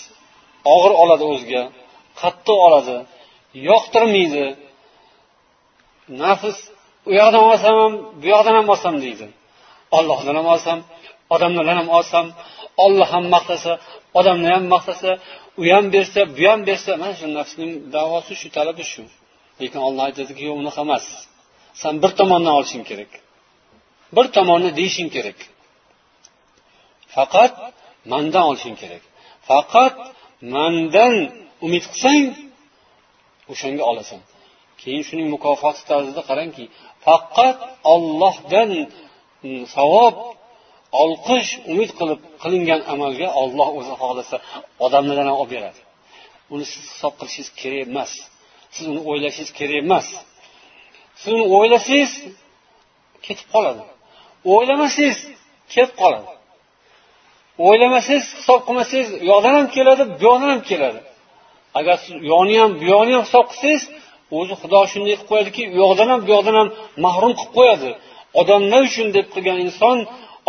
og'ir 0.75 0.93
oladi 1.03 1.25
o'ziga 1.33 1.63
qattiq 2.21 2.59
oladi 2.67 2.97
yoqtirmaydi. 3.69 4.47
Nafs 6.23 6.59
u 7.09 7.11
yoqdan 7.21 7.43
olsam 7.51 7.75
ham 7.83 7.93
bu 8.21 8.27
yoqdan 8.35 8.55
ham 8.59 8.67
olsam 8.75 8.95
deydi. 9.05 9.27
Ollohdan 9.97 10.35
ham 10.41 10.49
olsam 10.55 10.79
odamlardan 11.35 11.77
ham 11.81 11.89
olsam 11.99 12.27
olloh 12.85 13.09
ham 13.15 13.25
maqtasa 13.35 13.73
odamlar 14.19 14.51
ham 14.57 14.65
maqtasa 14.75 15.11
u 15.61 15.63
ham 15.75 15.87
bersa 15.95 16.21
bu 16.37 16.45
ham 16.51 16.61
bersa 16.69 16.91
mana 17.03 17.15
shu 17.21 17.27
nafsning 17.39 17.73
davosi 17.97 18.33
shu 18.41 18.49
talabi 18.57 18.85
shu. 18.93 19.03
Lekin 19.61 19.81
olloh 19.87 20.03
aytadiki 20.09 20.43
yo'q 20.49 20.57
unaqa 20.63 20.81
emas. 20.87 21.05
San 21.83 21.95
bir 22.03 22.11
tomondan 22.19 22.53
olishing 22.59 22.85
kerak. 22.91 23.13
Bir 24.17 24.27
tomonni 24.37 24.71
deyishing 24.79 25.11
kerak. 25.17 25.39
Faqat 27.15 27.53
mandan 28.13 28.45
olishing 28.51 28.77
kerak. 28.83 29.03
Faqat 29.49 29.95
mandan 30.55 31.15
umid 31.67 31.85
qilsang 31.91 32.25
o'shanga 33.53 33.85
olasan. 33.91 34.21
Keyin 34.81 35.03
shuning 35.09 35.29
mukofoti 35.35 35.83
tarzida 35.91 36.23
qarangki 36.31 36.65
faqat 37.07 37.59
ollohdan 37.95 38.71
Hm, 39.43 39.63
savob 39.77 40.15
olqish 41.03 41.51
umid 41.73 41.91
qilib 41.99 42.21
qilingan 42.43 42.81
amalga 42.93 43.29
olloh 43.43 43.69
o'zi 43.79 43.95
xohlasa 44.01 44.37
odamlardan 44.85 45.27
ham 45.31 45.37
olib 45.43 45.51
beradi. 45.55 45.81
Uni 46.55 46.65
siz 46.73 46.83
hisob 46.93 47.15
qilishingiz 47.19 47.51
kerak 47.61 47.81
emas. 47.89 48.13
Siz 48.75 48.85
uni 48.93 49.01
o'ylashingiz 49.11 49.51
kerak 49.59 49.77
emas. 49.85 50.07
Siz 51.21 51.31
uni 51.37 51.47
o'ylasangiz 51.57 52.13
ketib 53.27 53.49
qoladi. 53.55 53.83
O'ylamasangiz 54.55 55.19
kelib 55.73 55.95
qoladi. 56.01 56.31
O'ylamasangiz 57.67 58.27
hisob 58.39 58.61
qilmasangiz 58.67 59.09
u 59.23 59.25
yoqdan 59.33 59.53
ham 59.59 59.67
keladi 59.77 60.03
bu 60.11 60.17
yoqdan 60.29 60.49
ham 60.55 60.63
keladi. 60.71 61.01
Agar 61.79 61.97
siz 62.03 62.13
u 62.23 62.25
yoqni 62.33 62.55
ham 62.63 62.71
bu 62.81 62.85
yoqni 62.95 63.13
ham 63.17 63.25
hisob 63.29 63.47
qilsangiz 63.53 63.85
o'zi 64.39 64.55
xudo 64.61 64.81
shunday 64.93 65.15
qilib 65.17 65.29
qo'yadiki 65.31 65.63
u 65.75 65.77
yoqdan 65.85 66.09
ham 66.13 66.21
bu 66.25 66.31
yoqdan 66.35 66.55
ham 66.61 66.69
mahrum 67.05 67.33
qilib 67.39 67.53
qo'yadi. 67.59 67.91
Odamlar 68.41 68.81
uchun 68.89 69.07
deb 69.17 69.27
qilgan 69.35 69.59
inson 69.67 69.99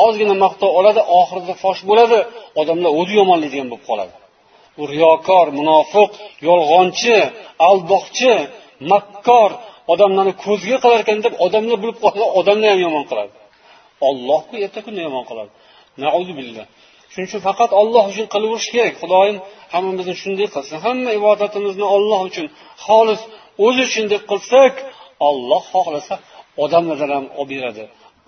ozgina 0.06 0.36
maqtov 0.46 0.70
oladi 0.80 1.02
oxirida 1.20 1.54
fosh 1.64 1.82
bo'ladi. 1.90 2.20
Odamlar 2.62 2.92
o'zi 3.00 3.14
yomonlaydigan 3.22 3.68
bo'lib 3.72 3.86
qoladi. 3.90 4.14
U 4.82 4.84
riyokor 4.94 5.48
munofiq 5.60 6.10
yolg'onchi 6.48 7.18
aldoqchi 7.70 8.34
makkor 8.92 9.52
odamlarni 9.94 10.34
ko'zga 10.46 10.78
qilar 10.84 11.00
ekan 11.06 11.20
deb 11.26 11.34
odamlar 11.46 11.78
bilib 11.84 11.98
qolsa 12.04 12.26
odamlar 12.40 12.70
ham 12.74 12.82
yomon 12.88 13.04
qiladi. 13.10 13.34
Ollohku 14.10 14.54
erta 14.66 14.80
kunda 14.86 15.02
yomon 15.08 15.24
qiladi. 15.30 15.52
Billah. 16.40 16.66
Shuning 17.12 17.28
uchun 17.30 17.42
faqat 17.50 17.72
olloh 17.82 18.04
uchun 18.12 18.28
qilaverish 18.34 18.70
kerak. 18.76 18.94
Xudoyim 19.02 19.38
hammamizni 19.74 20.16
shunday 20.22 20.48
qilsin. 20.56 20.78
Hamma 20.86 21.12
ibodatimizni 21.20 21.86
olloh 21.96 22.22
uchun 22.30 22.48
xolis 22.86 23.22
o'zi 23.66 23.82
uchun 23.90 24.06
deb 24.14 24.24
qilsak 24.32 24.74
olloh 25.30 25.64
xohlasa 25.74 26.16
odamlardan 26.64 27.12
ham 27.18 27.26
olib 27.42 27.52
beradi. 27.54 27.84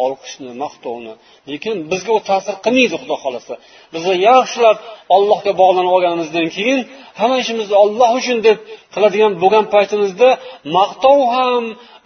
Olqishni 0.06 0.52
maqtovni. 0.63 1.13
Lekin 1.52 1.76
bizga 1.91 2.12
u 2.20 2.22
ta'sir 2.30 2.56
qilmaydi 2.65 2.96
xudo 3.02 3.15
xohlasa. 3.24 3.54
Biz 3.94 4.04
yaxshilab 4.30 4.78
ollohga 5.15 5.52
bog'lanib 5.62 5.91
olganimizdan 5.98 6.48
keyin 6.56 6.80
hamma 7.20 7.38
ishimizni 7.44 7.76
olloh 7.84 8.12
uchun 8.20 8.38
deb 8.48 8.58
qiladigan 8.94 9.34
bo'lgan 9.41 9.65
paytimizda 9.76 10.30
maqtov 10.78 11.20
ham 11.36 11.63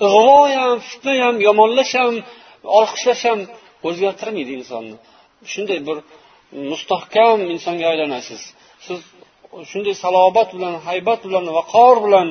ig'vo 0.08 0.42
ham 0.58 0.76
fitna 0.90 1.14
ham 1.24 1.36
yomonlash 1.48 1.94
ham 2.02 2.14
olqishlash 2.80 3.24
ham 3.30 3.40
o'zgartirmaydi 3.88 4.52
insonni. 4.60 4.96
Shunday 5.54 5.80
bir 5.88 5.98
mustahkam 6.72 7.40
insonga 7.54 7.86
aylanasiz. 7.92 8.42
Siz 8.86 9.00
shunday 9.72 9.96
salobat 10.04 10.50
bilan 10.56 10.74
haybat 10.88 11.20
bilan 11.28 11.46
vaqor 11.58 11.96
bilan 12.06 12.28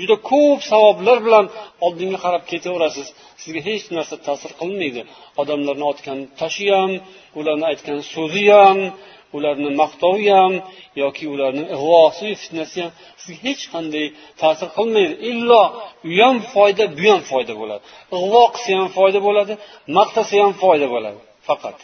juda 0.00 0.16
ko'p 0.30 0.60
savoblar 0.70 1.18
bilan 1.26 1.46
oldinga 1.86 2.18
qarab 2.24 2.42
ketaverasiz. 2.50 3.06
Sizga 3.42 3.60
hech 3.68 3.84
narsa 3.96 4.16
ta'sir 4.26 4.52
qilmaydi. 4.60 5.00
Odamlarni 5.40 5.84
otgan 5.92 6.18
toshi 6.40 6.66
ham 6.76 6.92
ularni 7.38 7.64
aytgan 7.70 7.98
so'zi 8.14 8.44
ham 8.58 8.78
ularni 9.36 9.70
maqtovi 9.82 10.28
ham 10.38 10.52
yoki 11.02 11.24
ularni 11.34 11.64
ig'vosi 11.76 12.28
fitnasi 12.42 12.78
ham 12.84 12.92
sizga 13.22 13.38
hech 13.46 13.62
qanday 13.74 14.06
ta'sir 14.42 14.68
qilmaydi. 14.78 15.14
Illo 15.30 15.62
u 16.10 16.12
ham 16.24 16.36
foyda 16.54 16.84
bu 16.98 17.06
ham 17.12 17.22
foyda 17.30 17.54
bo'ladi. 17.60 17.82
Ig'vo 18.16 18.44
qilsa 18.54 18.70
ham 18.80 18.88
foyda 18.98 19.18
bo'ladi 19.26 19.52
maqtasa 19.98 20.34
ham 20.42 20.52
foyda 20.62 20.86
bo'ladi. 20.94 21.18
Faqat 21.48 21.78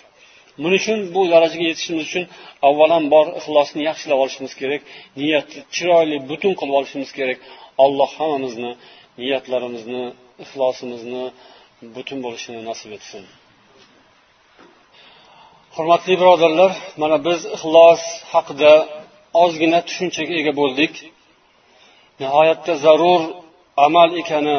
buning 0.63 0.81
uchun 0.83 0.99
bu 1.15 1.23
darajaga 1.35 1.65
yetishimiz 1.71 2.05
uchun 2.09 2.25
avvalambor 2.69 3.27
ixlosni 3.41 3.83
yaxshilab 3.89 4.19
olishimiz 4.25 4.53
kerak 4.61 4.83
niyatni 5.21 5.61
chiroyli 5.75 6.17
butun 6.31 6.53
qilib 6.59 6.75
olishimiz 6.81 7.11
kerak. 7.19 7.39
Alloh 7.85 8.11
hammamizni 8.19 8.71
niyatlarimizni 9.19 10.05
ixlosimizni 10.45 11.25
butun 11.95 12.19
bo'lishini 12.25 12.61
nasib 12.71 12.91
etsin. 12.97 13.23
Hurmatli 15.75 16.15
birodarlar 16.21 16.73
mana 17.03 17.17
biz 17.27 17.41
ixlos 17.57 18.03
haqida 18.33 18.73
ozgina 19.43 19.81
tushunchaga 19.89 20.35
ega 20.41 20.53
bo'ldik. 20.61 20.95
Nihoyatda 22.21 22.73
zarur 22.85 23.23
amal 23.87 24.11
ekani 24.23 24.59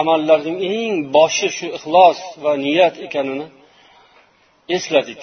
amallarning 0.00 0.58
eng 0.74 0.94
boshi 1.16 1.48
shu 1.56 1.66
ixlos 1.78 2.18
va 2.42 2.52
niyat 2.64 2.94
ekanini 3.06 3.46
esladik. 4.76 5.22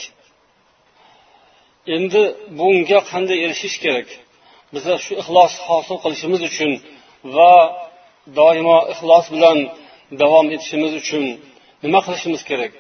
Endi 1.96 2.22
bunga 2.58 3.00
qanday 3.12 3.38
erishish 3.46 3.78
kerak? 3.84 4.08
Biza 4.74 4.94
shu 5.06 5.14
ixlos 5.22 5.54
hosil 5.68 5.98
qilishimiz 6.04 6.42
uchun 6.50 6.72
va 7.36 7.54
doimo 8.40 8.78
ixlos 8.94 9.26
bilan 9.34 9.58
davom 10.22 10.48
etishimiz 10.56 10.94
uchun 11.02 11.24
nima 11.84 12.00
qilishimiz 12.06 12.42
kerak? 12.50 12.72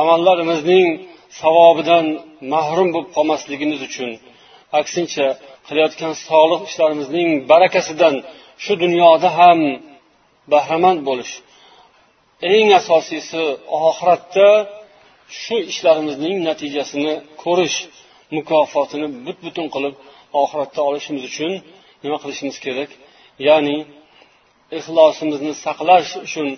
Amallarimizning 0.00 0.86
savobidan 1.40 2.06
mahrum 2.54 2.88
bo'lib 2.94 3.10
qolmasligimiz 3.16 3.80
uchun 3.88 4.10
aksincha 4.80 5.26
qilayotgan 5.68 6.12
solih 6.28 6.60
ishlarimizning 6.68 7.28
barakasidan 7.50 8.14
shu 8.64 8.72
dunyoda 8.84 9.28
ham 9.38 9.58
bahramand 10.52 11.00
bo'lish. 11.08 11.32
Eng 12.54 12.68
asosiysi 12.80 13.42
oxiratda 13.88 14.48
shu 15.40 15.56
ishlarimizning 15.72 16.36
natijasini 16.48 17.12
ko'rish 17.42 17.76
mukofotini 18.36 19.06
but 19.26 19.38
butun 19.46 19.66
qilib 19.74 19.94
oxiratda 20.42 20.80
olishimiz 20.88 21.22
uchun 21.30 21.52
nima 22.04 22.16
qilishimiz 22.22 22.56
kerak? 22.66 22.90
Ya'ni 23.48 23.78
ixlosimizni 24.78 25.52
saqlash 25.64 26.10
uchun 26.26 26.48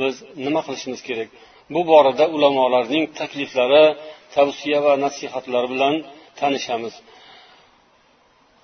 biz 0.00 0.14
nima 0.44 0.60
qilishimiz 0.66 1.00
kerak? 1.08 1.28
Bu 1.74 1.80
borada 1.90 2.24
ulamolarning 2.36 3.04
takliflari 3.20 3.84
tavsiya 4.34 4.78
va 4.86 4.92
nasihatlari 5.04 5.68
bilan 5.74 5.94
tanishamiz. 6.40 6.94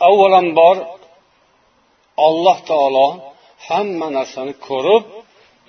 Avvalambor 0.09 0.77
alloh 2.27 2.59
taolo 2.71 3.09
hamma 3.69 4.09
narsani 4.19 4.55
ko'rib 4.69 5.05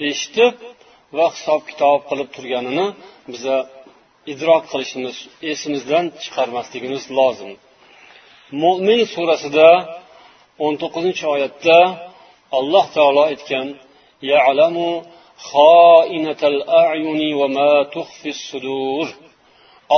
eshitib 0.09 0.53
va 1.17 1.27
hisob 1.35 1.61
kitob 1.69 1.99
qilib 2.09 2.29
turganini 2.35 2.87
biza 3.33 3.55
idrok 4.33 4.63
qilishimiz 4.71 5.15
esimizdan 5.51 6.05
chiqarmasligimiz 6.23 7.03
lozim. 7.17 7.51
Mo'min 8.63 9.01
surasida 9.13 9.67
o'n 10.64 10.74
to'qqizinchi 10.82 11.24
oyatda 11.34 11.78
alloh 12.58 12.84
taolo 12.96 13.22
aytgan 13.30 13.66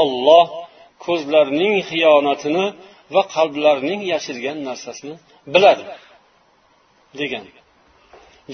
olloh 0.03 0.47
ko'zlarning 1.05 1.75
xiyonatini 1.89 2.67
va 3.15 3.23
qalblarning 3.35 4.01
yashirgan 4.13 4.59
narsasini 4.69 5.15
biladi 5.55 5.85
degan 7.21 7.45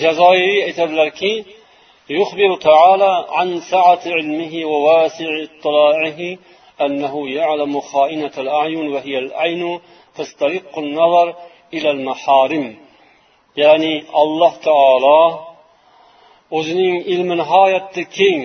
jazoiriy 0.02 0.60
aytadilarki 0.68 1.32
يخبر 2.20 2.50
تعالى 2.56 3.12
عن 3.38 3.48
سعة 3.72 4.02
علمه 4.06 4.54
وواسع 4.72 5.30
اطلاعه 5.48 6.20
أنه 6.80 7.14
يعلم 7.38 7.80
خائنة 7.80 8.32
الأعين 8.38 8.88
وهي 8.94 9.18
العين 9.18 9.80
تسترق 10.18 10.78
النظر 10.78 11.34
ya'ni 13.61 13.93
alloh 14.21 14.53
taolo 14.67 15.21
o'zining 16.57 16.95
ilmi 17.13 17.35
nihoyatda 17.41 18.01
keng 18.17 18.41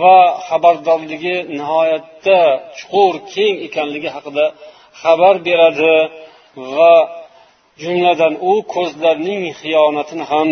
va 0.00 0.18
xabardorligi 0.48 1.36
nihoyatda 1.58 2.38
chuqur 2.78 3.14
keng 3.34 3.54
ekanligi 3.66 4.08
haqida 4.16 4.44
xabar 5.02 5.34
beradi 5.46 5.94
va 6.76 6.94
jumladan 7.82 8.34
u 8.50 8.52
ko'zlarning 8.74 9.42
xiyonatini 9.60 10.24
ham 10.32 10.50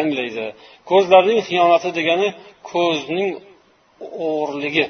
anglaydi. 0.00 0.46
Ko'zlarning 0.90 1.40
xiyonati 1.48 1.90
degani 1.98 2.28
ko'zning 2.70 3.30
o'g'irligi. 4.26 4.86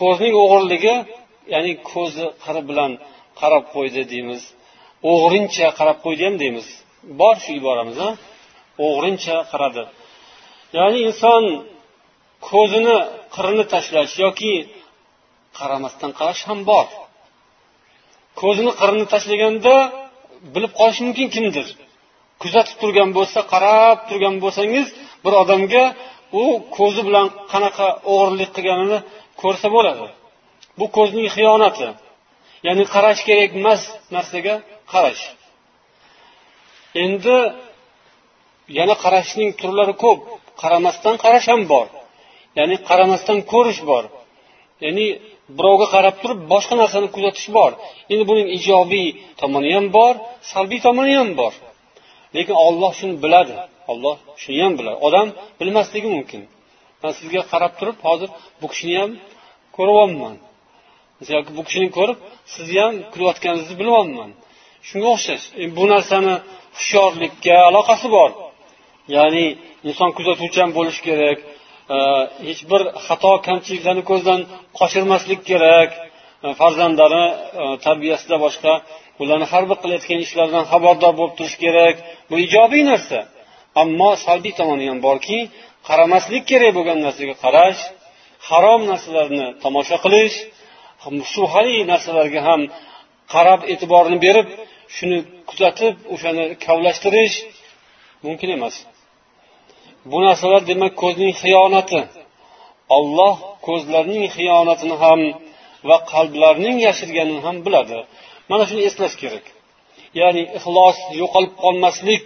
Ko'zning 0.00 0.34
o'g'irligi 0.42 0.94
ya'ni 1.52 1.72
ko'zi 1.90 2.26
qiri 2.44 2.62
bilan 2.70 2.92
qarab 3.40 3.64
qo'ydi 3.74 4.02
deymiz. 4.12 4.42
O'g'rincha 5.12 5.66
qarab 5.78 5.98
qo'ydi 6.04 6.22
ham 6.28 6.36
deymiz. 6.42 6.66
Bor 7.20 7.36
shu 7.44 7.50
iboramiz 7.60 7.98
o'g'rincha 8.86 9.36
qaradi. 9.50 9.82
Ya'ni 10.78 10.98
inson 11.08 11.42
ko'zini 12.50 12.96
qirini 13.34 13.64
tashlash 13.72 14.14
yoki 14.24 14.54
qaramasdan 15.58 16.10
qarash 16.18 16.42
ham 16.48 16.60
bor. 16.70 16.86
Ko'zini 18.40 18.72
qirini 18.80 19.06
tashlaganda 19.12 19.74
bilib 20.54 20.72
qolish 20.78 21.00
mumkin 21.06 21.28
kimdir? 21.34 21.66
Kuzatib 22.42 22.76
turgan 22.82 23.10
bo'lsa 23.18 23.40
qarab 23.52 23.96
turgan 24.08 24.34
bo'lsangiz 24.44 24.86
bir 25.24 25.32
odamga 25.42 25.84
u 26.42 26.44
ko'zi 26.76 27.00
bilan 27.08 27.26
qanaqa 27.52 27.88
o'g'irlik 28.12 28.50
qilganini 28.56 28.98
ko'rsa 29.42 29.68
bo'ladi. 29.76 30.06
Bu 30.78 30.86
ko'zning 30.96 31.26
xiyonati 31.34 31.88
ya'ni 32.66 32.84
qarash 32.94 33.20
kerak 33.28 33.50
emas 33.60 33.82
narsaga 34.14 34.54
qarash. 34.92 35.22
Endi 37.04 37.36
yana 38.78 38.94
qarashning 39.04 39.50
turlari 39.60 39.94
ko'p. 40.04 40.20
Qaramasdan 40.62 41.14
qarash 41.24 41.46
ham 41.52 41.62
bor. 41.72 41.86
Ya'ni 42.58 42.76
qaramasdan 42.88 43.38
ko'rish 43.52 43.80
bor. 43.90 44.04
Ya'ni 44.84 45.06
birovga 45.56 45.86
qarab 45.94 46.14
turib 46.22 46.40
boshqa 46.52 46.74
narsani 46.82 47.08
kuzatish 47.14 47.48
bor. 47.56 47.70
Endi 48.12 48.24
buning 48.30 48.48
ijobiy 48.58 49.08
tomoni 49.40 49.70
ham 49.76 49.86
bor 49.98 50.14
salbiy 50.50 50.80
tomoni 50.86 51.14
ham 51.20 51.30
bor. 51.40 51.52
Lekin 52.34 52.56
olloh 52.66 52.92
shuni 52.98 53.14
biladi. 53.24 53.54
Olloh 53.92 54.16
shuni 54.42 54.60
ham 54.64 54.72
biladi. 54.78 54.98
Odam 55.06 55.28
bilmasligi 55.58 56.08
mumkin. 56.16 56.42
Man 57.02 57.12
sizga 57.18 57.42
qarab 57.52 57.72
turib 57.78 57.98
hozir 58.06 58.28
bu 58.60 58.66
kishini 58.72 58.96
ham 59.02 59.10
ko'ryapman. 59.76 60.34
Yoki 61.36 61.50
bu 61.56 61.62
kishini 61.66 61.88
ko'rib 61.98 62.18
sizni 62.54 62.78
ham 62.84 62.94
kulayotganingizni 63.12 63.76
bilyapman 63.80 64.30
shunga 64.88 65.08
o'xshash 65.14 65.44
e, 65.60 65.64
bu 65.76 65.84
narsani 65.92 66.34
hushyorlikka 66.76 67.56
aloqasi 67.68 68.08
bor. 68.16 68.30
Ya'ni 69.16 69.46
inson 69.88 70.10
kuzatuvchan 70.18 70.68
bo'lishi 70.76 71.02
kerak 71.08 71.38
e, 71.94 71.96
hech 72.48 72.62
bir 72.70 72.82
xato 73.06 73.32
kamchiliklarni 73.46 74.04
ko'zdan 74.10 74.40
qochirmaslik 74.78 75.40
kerak. 75.50 75.90
E, 76.44 76.46
farzandlari 76.60 77.24
tarbiyasida 77.84 78.36
boshqa 78.44 78.72
ularni 79.22 79.46
har 79.52 79.64
bir 79.70 79.76
qilayotgan 79.82 80.20
ishlaridan 80.26 80.64
xabardor 80.72 81.12
bo'lib 81.18 81.34
turish 81.38 81.58
kerak. 81.64 81.94
Bu 82.30 82.34
ijobiy 82.46 82.82
narsa. 82.90 83.18
Ammo 83.82 84.10
salbiy 84.24 84.54
tomoni 84.60 84.84
ham 84.90 84.98
borki 85.08 85.38
qaramaslik 85.88 86.44
kerak 86.50 86.72
bo'lgan 86.78 86.98
narsaga 87.06 87.34
qarash 87.44 87.80
harom 88.48 88.80
narsalarni 88.90 89.46
tomosha 89.64 89.96
qilish 90.04 90.36
shubhali 91.32 91.76
narsalarga 91.90 92.40
ham 92.48 92.60
qarab 93.32 93.60
e'tiborini 93.72 94.18
berib 94.26 94.48
shuni 94.96 95.18
kuzatib 95.48 95.94
o'shani 96.14 96.44
kavlashtirish 96.64 97.36
mumkin 98.24 98.50
emas. 98.56 98.74
Bu 100.10 100.18
narsalar 100.26 100.62
demak 100.70 100.92
ko'zning 101.02 101.32
xiyonati. 101.42 102.00
Olloh 102.98 103.36
ko'zlarning 103.66 104.24
xiyonatini 104.36 104.96
ham 105.04 105.20
va 105.88 105.96
qalblarning 106.12 106.76
yashirganini 106.86 107.40
ham 107.46 107.56
biladi. 107.66 107.98
Mana 108.50 108.64
shuni 108.68 108.82
eslash 108.88 109.14
kerak. 109.22 109.44
Ya'ni 110.20 110.42
ixlos 110.58 110.98
yo'qolib 111.20 111.52
qolmaslik 111.62 112.24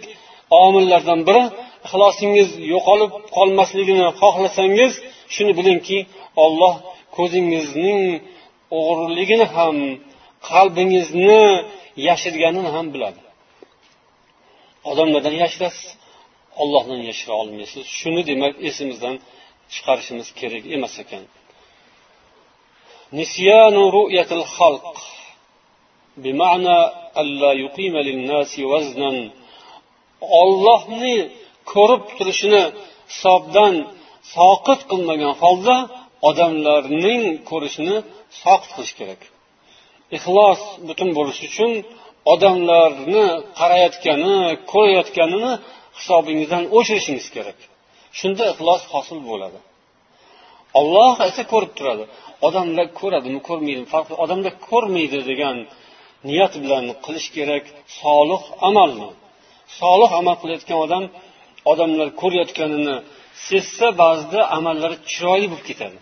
omillaridan 0.63 1.21
biri 1.27 1.43
ixlosingiz 1.85 2.49
yo'qolib 2.73 3.11
qolmasligini 3.37 4.05
xohlasangiz 4.21 4.93
shuni 5.35 5.51
bilingki 5.59 5.99
olloh 6.43 6.73
ko'zingizning 7.17 8.01
o'g'riligini 8.78 9.46
ham 9.56 9.76
qalbingizni 10.50 11.42
yashirganini 12.08 12.70
ham 12.76 12.86
biladi 12.94 13.22
odamlardan 14.90 15.34
yashirasiz 15.44 15.88
ollohdan 16.62 17.00
yashira 17.10 17.34
olmaysiz 17.42 17.84
shuni 17.98 18.22
demak 18.30 18.54
esimizdan 18.68 19.14
chiqarishimiz 19.74 20.28
kerak 20.40 20.64
emas 20.76 20.94
ekan 21.04 21.24
نسيان 23.20 23.74
رؤية 23.98 24.30
الخلق 24.40 24.96
بمعنى 26.16 26.78
ألا 27.20 27.52
يقيم 27.64 27.94
للناس 28.08 28.52
وزنا 28.72 29.30
ollohni 30.42 31.16
ko'rib 31.72 32.02
turishini 32.16 32.62
hisobdan 33.12 33.74
soqit 34.34 34.80
qilmagan 34.90 35.32
holda 35.42 35.76
odamlarning 36.29 37.23
ko'rishini 37.49 37.95
soqit 38.41 38.71
qilish 38.75 38.93
kerak. 38.99 39.21
Ixlos 40.17 40.61
butun 40.87 41.09
bo'lishi 41.17 41.43
uchun 41.49 41.71
odamlarni 42.33 43.25
qarayotgani 43.59 44.37
ko'rayotganini 44.73 45.51
hisobingizdan 45.97 46.63
o'chirishingiz 46.77 47.27
kerak. 47.35 47.59
Shunda 48.19 48.43
ixlos 48.53 48.81
hosil 48.93 49.19
bo'ladi. 49.29 49.59
Olloh 50.79 51.13
esa 51.29 51.43
ko'rib 51.51 51.71
turadi. 51.77 52.03
Odamlar 52.47 52.87
ko'radimi 52.99 53.39
ko'rmaydimi 53.47 53.87
farqi 53.93 54.13
odamlar 54.23 54.53
ko'rmaydi 54.69 55.19
degan 55.29 55.57
niyat 56.29 56.53
bilan 56.63 56.85
qilish 57.05 57.29
kerak 57.37 57.65
solih 58.01 58.41
amalni. 58.69 59.09
Solih 59.79 60.11
amal 60.19 60.35
qilayotgan 60.41 60.79
odam 60.85 61.03
odamlar 61.71 62.07
ko'rayotganini 62.21 62.95
sezsa 63.47 63.87
ba'zida 64.03 64.39
amallari 64.57 64.97
chiroyli 65.11 65.47
bo'lib 65.51 65.65
ketadi. 65.69 65.97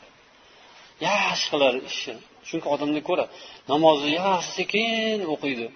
Yaxshi 1.09 1.47
qiladi 1.53 1.79
ishini 1.91 2.21
chunki 2.47 2.67
odamlar 2.73 3.01
ko'radi 3.09 3.31
namozni 3.71 4.09
yaxshi 4.21 4.51
sekin 4.59 5.19
o'qiydi. 5.33 5.67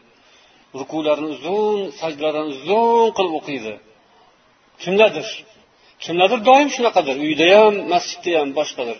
Rukularni 0.79 1.27
uzun 1.35 1.79
sajdalarni 2.01 2.53
uzun 2.55 3.07
qilib 3.17 3.33
o'qiydi. 3.39 3.73
Kimdadir? 4.83 5.27
Kimlardir 6.03 6.39
doim 6.49 6.69
shunaqadir. 6.75 7.15
Uyda 7.25 7.47
ham 7.57 7.73
masjidda 7.93 8.31
ham 8.39 8.49
boshqadir. 8.59 8.97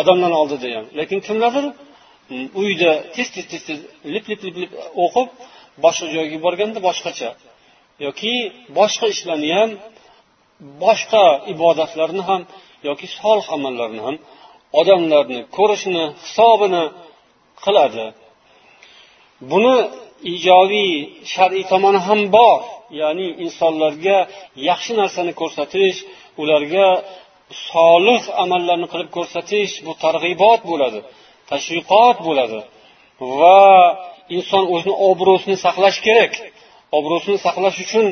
Odamlarni 0.00 0.36
oldida 0.42 0.68
ham. 0.76 0.84
Lekin 0.98 1.18
kimlardir 1.26 1.64
mm, 1.72 2.46
uyda 2.62 2.90
tez 3.14 3.28
tez 3.34 3.46
tez 3.52 3.62
tez 3.68 3.78
lip 4.14 4.24
lip 4.30 4.40
lip 4.46 4.56
lip 4.62 4.70
o'qib 5.04 5.28
boshqa 5.84 6.06
joyga 6.14 6.38
borganda 6.46 6.78
boshqacha. 6.88 7.30
Yoki 8.06 8.34
boshqa 8.78 9.06
ishlarni 9.14 9.50
ham 9.58 9.70
boshqa 10.84 11.24
ibodatlarni 11.54 12.22
ham 12.30 12.40
yoki 12.88 13.06
solih 13.18 13.46
amallarni 13.56 14.00
ham 14.06 14.16
odamlarni 14.80 15.40
ko'rishini 15.56 16.04
hisobini 16.22 16.84
qiladi. 17.64 18.06
Buni 19.50 19.76
ijobiy 20.34 20.92
shar'iy 21.32 21.64
tomoni 21.72 22.00
ham 22.08 22.20
bor. 22.36 22.60
Ya'ni 23.00 23.28
insonlarga 23.44 24.18
yaxshi 24.68 24.92
narsani 25.00 25.32
ko'rsatish 25.40 25.98
ularga 26.42 26.88
solih 27.70 28.22
amallarni 28.42 28.86
qilib 28.92 29.10
ko'rsatish 29.16 29.72
bu 29.86 29.92
targ'ibot 30.04 30.60
bo'ladi 30.70 31.00
tashviqot 31.50 32.16
bo'ladi 32.28 32.60
va 33.38 33.60
inson 34.36 34.64
o'zini 34.74 34.94
obro'sini 35.10 35.56
saqlash 35.64 35.98
kerak. 36.06 36.32
Obro'sini 36.98 37.38
saqlash 37.46 37.78
uchun 37.84 38.06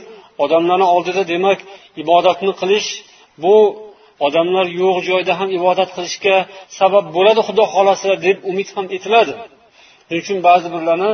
odamlarni 0.45 0.87
oldida 0.95 1.23
demak 1.33 1.59
ibodatni 2.03 2.53
qilish 2.61 2.89
bu 3.43 3.57
odamlar 4.27 4.67
yo'q 4.81 4.97
joyda 5.09 5.33
ham 5.41 5.49
ibodat 5.59 5.91
qilishga 5.97 6.37
sabab 6.79 7.05
bo'ladi 7.17 7.41
xudo 7.49 7.65
xohlasa 7.75 8.11
deb 8.27 8.37
umid 8.51 8.69
ham 8.77 8.87
etiladi. 8.97 9.35
Shuning 10.07 10.23
uchun 10.25 10.39
ba'zi 10.49 10.69
birlarni 10.75 11.11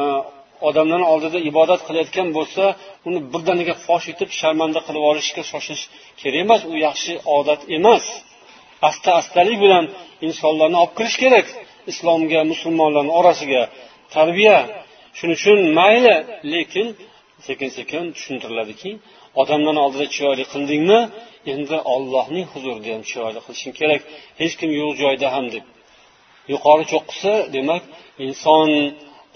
e, 0.00 0.02
odamlarni 0.68 1.06
oldida 1.12 1.38
ibodat 1.50 1.80
qilayotgan 1.86 2.28
bo'lsa 2.36 2.64
uni 3.08 3.20
birdaniga 3.32 3.74
fosh 3.86 4.06
etib 4.12 4.30
sharmanda 4.40 4.80
qilib 4.86 5.04
olishga 5.10 5.42
shoshish 5.50 5.82
kerak 6.20 6.38
emas 6.44 6.62
u 6.72 6.74
yaxshi 6.86 7.12
odat 7.38 7.60
emas. 7.76 8.04
Asta 8.88 9.10
astalik 9.20 9.58
bilan 9.64 9.84
insonlarni 10.26 10.76
olib 10.82 10.94
kirish 10.98 11.16
kerak 11.24 11.46
islomga 11.92 12.40
musulmonlarni 12.52 13.12
orasiga. 13.20 13.62
Tarbiya 14.16 14.58
shuning 15.18 15.36
uchun 15.40 15.58
mayli 15.78 16.14
lekin 16.52 16.86
sekin 17.46 17.68
sekin 17.78 18.02
tushuntiriladiki 18.16 18.90
odamlarni 19.42 19.80
oldida 19.86 20.06
chiroyli 20.14 20.44
qildingmi 20.52 21.00
endi 21.52 21.76
ollohning 21.94 22.46
huzurida 22.52 22.88
ham 22.94 23.02
chiroyli 23.10 23.40
qilishing 23.46 23.74
kerak. 23.80 24.00
Hech 24.40 24.54
kim 24.60 24.70
yo'q 24.80 24.92
joyda 25.02 25.28
ham 25.34 25.46
deb. 25.54 25.64
Yuqori 26.52 26.84
cho'qqisi 26.92 27.32
demak 27.56 27.82
inson 28.26 28.68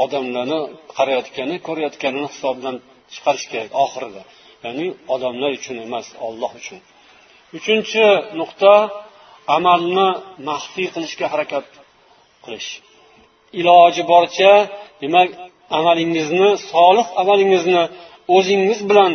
odamlarni 0.04 0.60
qarayotgani 0.96 1.56
ko'rayotganini 1.66 2.28
hisobdan 2.34 2.76
chiqarish 3.12 3.46
kerak 3.52 3.70
oxirida. 3.84 4.22
Ya'ni 4.64 4.86
odamlar 5.14 5.50
uchun 5.58 5.76
emas 5.86 6.06
olloh 6.26 6.52
uchun. 6.60 6.80
Uchinchi 7.58 8.04
nuqta 8.40 8.72
amalni 9.56 10.08
maxfiy 10.48 10.88
qilishga 10.94 11.26
harakat 11.32 11.66
qilish. 12.44 12.70
Iloji 13.60 14.02
boricha 14.12 14.52
demak 15.02 15.28
amalingizni 15.78 16.50
solih 16.72 17.06
amalingizni 17.22 17.82
o'zingiz 18.36 18.80
bilan 18.90 19.12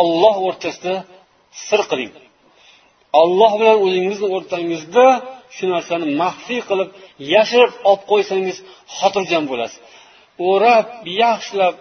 olloh 0.00 0.36
o'rtasida 0.46 0.94
sir 1.66 1.80
qiling. 1.90 2.12
Olloh 3.22 3.52
bilan 3.60 3.78
o'zingizni 3.86 4.28
o'rtangizda 4.36 5.06
shu 5.56 5.64
narsani 5.74 6.06
maxfiy 6.22 6.60
qilib 6.68 6.88
yashirib 7.34 7.72
olib 7.88 8.02
qo'ysangiz 8.10 8.56
xotirjam 8.96 9.44
bo'lasiz. 9.50 9.80
O'rab 10.50 10.86
yaxshilab 11.22 11.74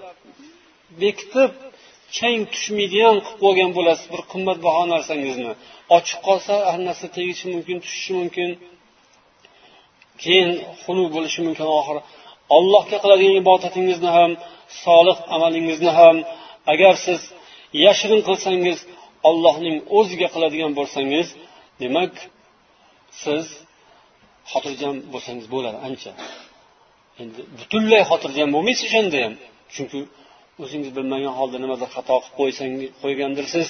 bekitib 1.01 1.51
chang 2.17 2.41
tushmaydigan 2.53 3.15
qilib 3.25 3.39
qo'ygan 3.43 3.69
bo'lasiz 3.77 4.05
bir 4.13 4.21
qimmatbaho 4.31 4.83
narsangizni. 4.93 5.51
Ochiq 5.97 6.19
qolsa 6.27 6.53
har 6.71 6.79
narsa 6.87 7.07
tegishi 7.17 7.45
mumkin 7.53 7.77
tushishi 7.83 8.13
mumkin. 8.19 8.49
Keyin 10.23 10.49
xunuk 10.83 11.07
bo'lishi 11.15 11.39
mumkin 11.47 11.67
oxiri. 11.79 12.01
Allohga 12.57 12.97
qiladigan 13.03 13.35
ibodatingizni 13.43 14.09
ham 14.17 14.31
solih 14.83 15.17
amalingizni 15.35 15.91
ham 15.99 16.15
agar 16.73 16.93
siz 17.05 17.21
yashirin 17.85 18.21
qilsangiz 18.27 18.77
ollohning 19.29 19.77
o'ziga 19.97 20.27
qiladigan 20.33 20.71
bo'lsangiz 20.79 21.27
demak 21.81 22.13
siz 23.23 23.45
xotirjam 24.51 24.95
bo'lsangiz 25.13 25.47
bo'ladi 25.53 25.77
ancha. 25.87 26.11
Endi 27.21 27.41
butunlay 27.59 28.01
xotirjam 28.11 28.49
bo'lmaysiz 28.55 28.85
o'shanda 28.89 29.17
ham 29.25 29.33
chunki 29.75 29.99
o'zingiz 30.63 30.91
bilmagan 30.97 31.33
holda 31.39 31.57
nimadir 31.63 31.89
xato 31.95 32.15
qilib 32.23 32.35
qo'ysangiz 32.39 32.89
qo'ygandirsiz 33.01 33.67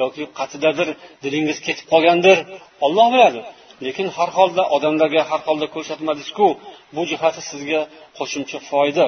yoki 0.00 0.22
qatidadir 0.38 0.88
dilingiz 1.24 1.58
ketib 1.66 1.86
qolgandir 1.92 2.38
olloh 2.86 3.08
biladi. 3.14 3.40
Lekin 3.86 4.06
har 4.16 4.30
holda 4.38 4.62
odamlarga 4.76 5.22
har 5.30 5.40
holda 5.48 5.66
ko'rsatmadingizku 5.74 6.46
bu 6.96 7.02
jihati 7.10 7.40
sizga 7.50 7.80
qo'shimcha 8.18 8.58
foyda. 8.70 9.06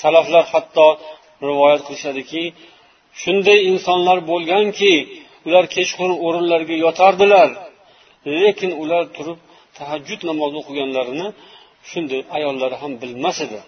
Salaflar 0.00 0.44
hatto 0.52 0.86
rivoyat 1.48 1.80
qilishadiki 1.86 2.42
shunday 3.22 3.58
insonlar 3.70 4.18
bo'lganki 4.30 4.92
ular 5.46 5.64
kechqurun 5.74 6.18
o'rinlariga 6.26 6.76
yotardilar. 6.84 7.48
Lekin 8.42 8.70
ular 8.82 9.04
turib 9.16 9.38
tahajjud 9.78 10.20
namozi 10.30 10.56
o'qiganlarini 10.62 11.28
shunday 11.90 12.20
ayollari 12.36 12.76
ham 12.82 12.92
bilmas 13.02 13.36
edi. 13.46 13.60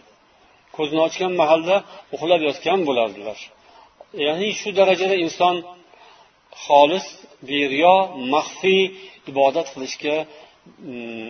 Ko'zini 0.77 1.03
ochgan 1.09 1.33
mahalda 1.43 1.77
uxlab 2.15 2.41
yotgan 2.49 2.81
bo'lardilar. 2.89 3.39
Ya'ni 4.27 4.49
shu 4.61 4.69
darajada 4.79 5.17
inson 5.25 5.57
xolis 6.65 7.07
beriyo 7.51 7.97
maxfiy 8.35 8.83
ibodat 9.31 9.67
qilishga 9.75 10.17
mm, 10.91 11.29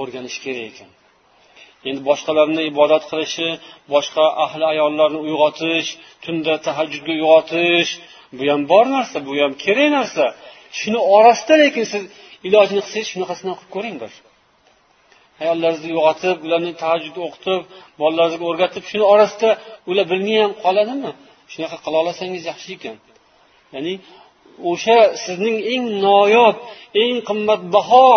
o'rganish 0.00 0.38
kerak 0.44 0.64
ekan. 0.70 0.90
Endi 1.88 2.00
boshqalarni 2.08 2.62
ibodat 2.72 3.04
qilishi 3.10 3.48
boshqa 3.94 4.24
ahli 4.44 4.64
ayollarni 4.72 5.20
uyg'otish 5.26 5.88
tunda 6.24 6.54
tahajjudga 6.66 7.12
uyg'otish 7.18 7.90
bu 8.36 8.42
ham 8.50 8.62
bor 8.72 8.86
narsa 8.96 9.18
bu 9.26 9.32
ham 9.42 9.52
kerak 9.64 9.88
narsa. 9.96 10.24
Shuni 10.78 11.00
orasida 11.16 11.54
lekin 11.62 11.84
siz 11.92 12.02
ilojini 12.48 12.80
qilsangiz 12.84 13.08
shunaqasini 13.12 13.52
qilib 13.58 13.70
ko'ring 13.74 13.96
bir. 14.02 14.12
Ayollaringizni 15.42 15.90
uyg'otib 15.96 16.36
ularni 16.46 16.72
tahajjud 16.82 17.16
o'qitib 17.26 17.62
bolalaringizga 18.00 18.44
o'rgatib 18.50 18.84
shuni 18.90 19.04
orasida 19.14 19.50
ular 19.90 20.06
bilmay 20.12 20.38
ham 20.44 20.52
qoladimi? 20.64 21.10
Shunaqa 21.52 21.76
qila 21.84 21.96
olsangiz 22.02 22.42
yaxshi 22.50 22.70
ekan. 22.76 22.96
Ya'ni 23.74 23.94
o'sha 24.70 24.98
sizning 25.24 25.56
eng 25.72 25.84
noyob 26.06 26.56
eng 27.02 27.16
qimmatbaho 27.28 28.08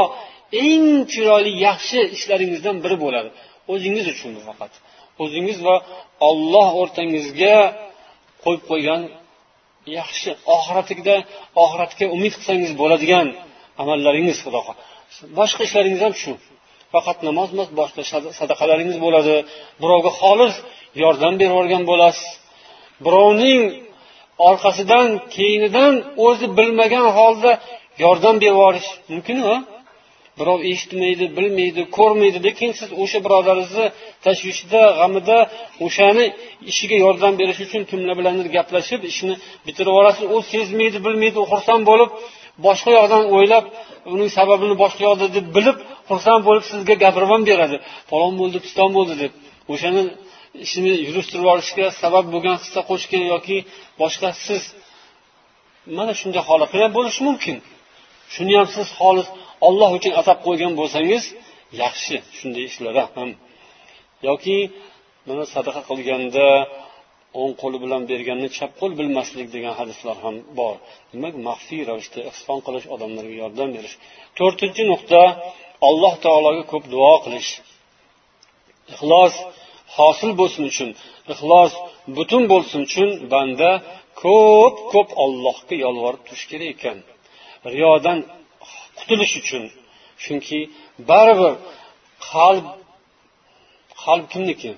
eng 0.66 0.86
chiroyli 1.12 1.52
yaxshi 1.68 2.00
ishlaringizdan 2.16 2.78
biri 2.84 2.98
bo'ladi. 3.04 3.30
O'zingiz 3.74 4.06
uchun 4.14 4.32
faqat. 4.50 4.72
O'zingiz 5.24 5.58
va 5.68 5.76
olloh 6.30 6.70
o'rtangizga 6.82 7.58
qo'yib 8.44 8.64
qo'ygan 8.72 9.02
yaxshi 10.00 10.30
oxiratida 10.56 11.16
oxiratga 11.64 12.06
umid 12.16 12.34
qilsangiz 12.38 12.72
bo'ladigan 12.82 13.28
amallaringiz 13.82 14.38
xudo 14.44 14.62
boshqa 15.40 15.62
ishlaringiz 15.68 16.02
ham 16.06 16.14
shu. 16.22 16.32
Faqat 16.94 17.18
namoz 17.30 17.50
emas 17.56 17.70
boshqa 17.80 18.02
sadaqalaringiz 18.40 18.98
bo'ladi. 19.06 19.36
Birovga 19.82 20.12
xolis 20.22 20.56
yordam 21.04 21.34
berib 21.40 21.52
yuborgan 21.52 21.84
bo'lasiz. 21.92 22.28
Birovning 23.06 23.62
orqasidan 24.50 25.08
keyinidan 25.36 25.94
o'zi 26.28 26.48
bilmagan 26.58 27.08
holda 27.18 27.52
yordam 28.04 28.36
berib 28.42 28.54
yuborish 28.56 28.90
mumkinmi 29.12 29.56
birov 30.40 30.60
eshitmaydi 30.72 31.26
bilmaydi 31.38 31.82
ko'rmaydi 31.98 32.40
lekin 32.48 32.72
siz 32.80 32.90
o'sha 33.02 33.20
birodaringizni 33.26 33.88
tashvishida 34.26 34.82
g'amida 35.00 35.38
o'shani 35.86 36.26
ishiga 36.72 36.98
yordam 37.06 37.34
berish 37.42 37.60
uchun 37.66 37.82
kimlar 37.90 38.16
bilandir 38.20 38.48
gaplashib 38.58 39.02
ishni 39.12 39.34
bitirib 39.68 39.92
yuborasiz. 39.92 40.24
U 40.36 40.38
sezmaydi 40.54 41.00
bilmaydi 41.06 41.40
xursand 41.52 41.84
bo'lib 41.90 42.10
boshqa 42.66 42.92
yoqdan 43.00 43.24
o'ylab 43.36 43.66
uning 44.14 44.30
sababini 44.38 44.76
boshqa 44.84 45.02
yoqda 45.10 45.26
deb 45.38 45.46
bilib 45.58 45.78
xursand 46.10 46.42
bo'lib 46.48 46.64
sizga 46.72 46.96
gapirib 47.04 47.30
ham 47.34 47.44
beradi. 47.50 47.78
Falon 48.10 48.34
bo'ldi 48.42 48.58
piston 48.66 48.90
bo'ldi 48.98 49.14
deb. 49.24 49.32
O'shani 49.74 50.02
ishini 50.66 50.94
yurishtirib 51.08 51.44
yuborishga 51.46 51.86
sabab 52.02 52.26
bo'lgan 52.34 52.56
hissa 52.64 52.82
qo'shgan 52.90 53.24
yoki 53.34 53.58
boshqa 54.02 54.30
siz. 54.46 54.64
Mana 55.98 56.14
shunday 56.20 56.42
holatlar 56.50 56.80
ham 56.86 56.94
bo'lishi 56.98 57.22
mumkin. 57.30 57.56
Shuni 58.34 58.54
ham 58.60 58.68
siz 58.76 58.88
xolis 59.00 59.28
olloh 59.68 59.90
uchun 59.98 60.14
atab 60.22 60.38
qo'ygan 60.48 60.74
bo'lsangiz 60.80 61.24
yaxshi 61.84 62.16
shunday 62.38 62.64
ishlar 62.72 62.96
ham. 63.16 63.30
Yoki 64.28 64.58
mana 65.28 65.44
sadaqa 65.56 65.82
qilganda 65.90 66.48
o'ng 67.40 67.54
qo'li 67.62 67.78
bilan 67.84 68.02
berganni 68.12 68.48
chap 68.58 68.72
qo'l 68.80 68.92
bilmaslik 69.00 69.48
degan 69.56 69.74
hadislar 69.80 70.18
ham 70.26 70.36
bor. 70.60 70.76
Demak 71.12 71.36
maxfiy 71.48 71.82
ravishda 71.90 72.20
ehson 72.32 72.60
qilish 72.66 72.88
odamlarga 72.94 73.36
yordam 73.44 73.70
berish. 73.76 73.96
To'rtinchi 74.38 74.84
nuqta 74.92 75.22
alloh 75.90 76.14
taologa 76.26 76.64
ko'p 76.72 76.86
duo 76.94 77.14
qilish. 77.26 77.52
Ixlos 78.94 79.34
hosil 79.98 80.32
bo'lsin 80.40 80.64
uchun 80.72 80.90
ixlos 81.34 81.74
butun 82.18 82.44
bo'lsin 82.52 82.80
uchun 82.88 83.10
banda 83.34 83.70
ko'p 84.24 84.76
ko'p 84.94 85.10
ollohga 85.24 85.76
yolvorib 85.86 86.22
turish 86.28 86.46
kerak 86.52 86.70
ekan. 86.76 86.98
Riyodan 87.74 88.20
qutulish 89.02 89.34
uchun. 89.42 89.64
Chunki 90.24 90.60
baribir 91.10 91.54
qalb 92.32 92.66
qalb 94.04 94.26
kimniki? 94.34 94.72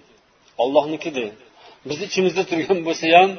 Ollohnikida 0.64 1.26
biz 1.88 1.98
ichimizda 2.08 2.44
turgan 2.50 2.80
bo'lsa 2.88 3.06
ham 3.18 3.30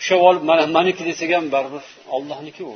ushlab 0.00 0.20
olib 0.28 0.42
mana 0.50 0.64
maniki 0.76 1.02
desak 1.08 1.30
ham 1.36 1.44
baribir 1.54 1.84
ollohniki 2.16 2.62
u. 2.72 2.74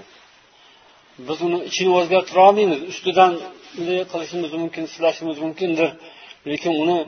Biz 1.26 1.38
uni 1.46 1.58
ichini 1.70 1.90
o'zgartira 1.98 2.40
olmaymiz 2.48 2.80
ustidan 2.92 3.32
bunday 3.76 3.98
qilishimiz 4.12 4.50
mumkin 4.62 4.84
silashimiz 4.94 5.36
mumkindir. 5.44 5.90
Lekin 6.50 6.72
uni 6.82 6.98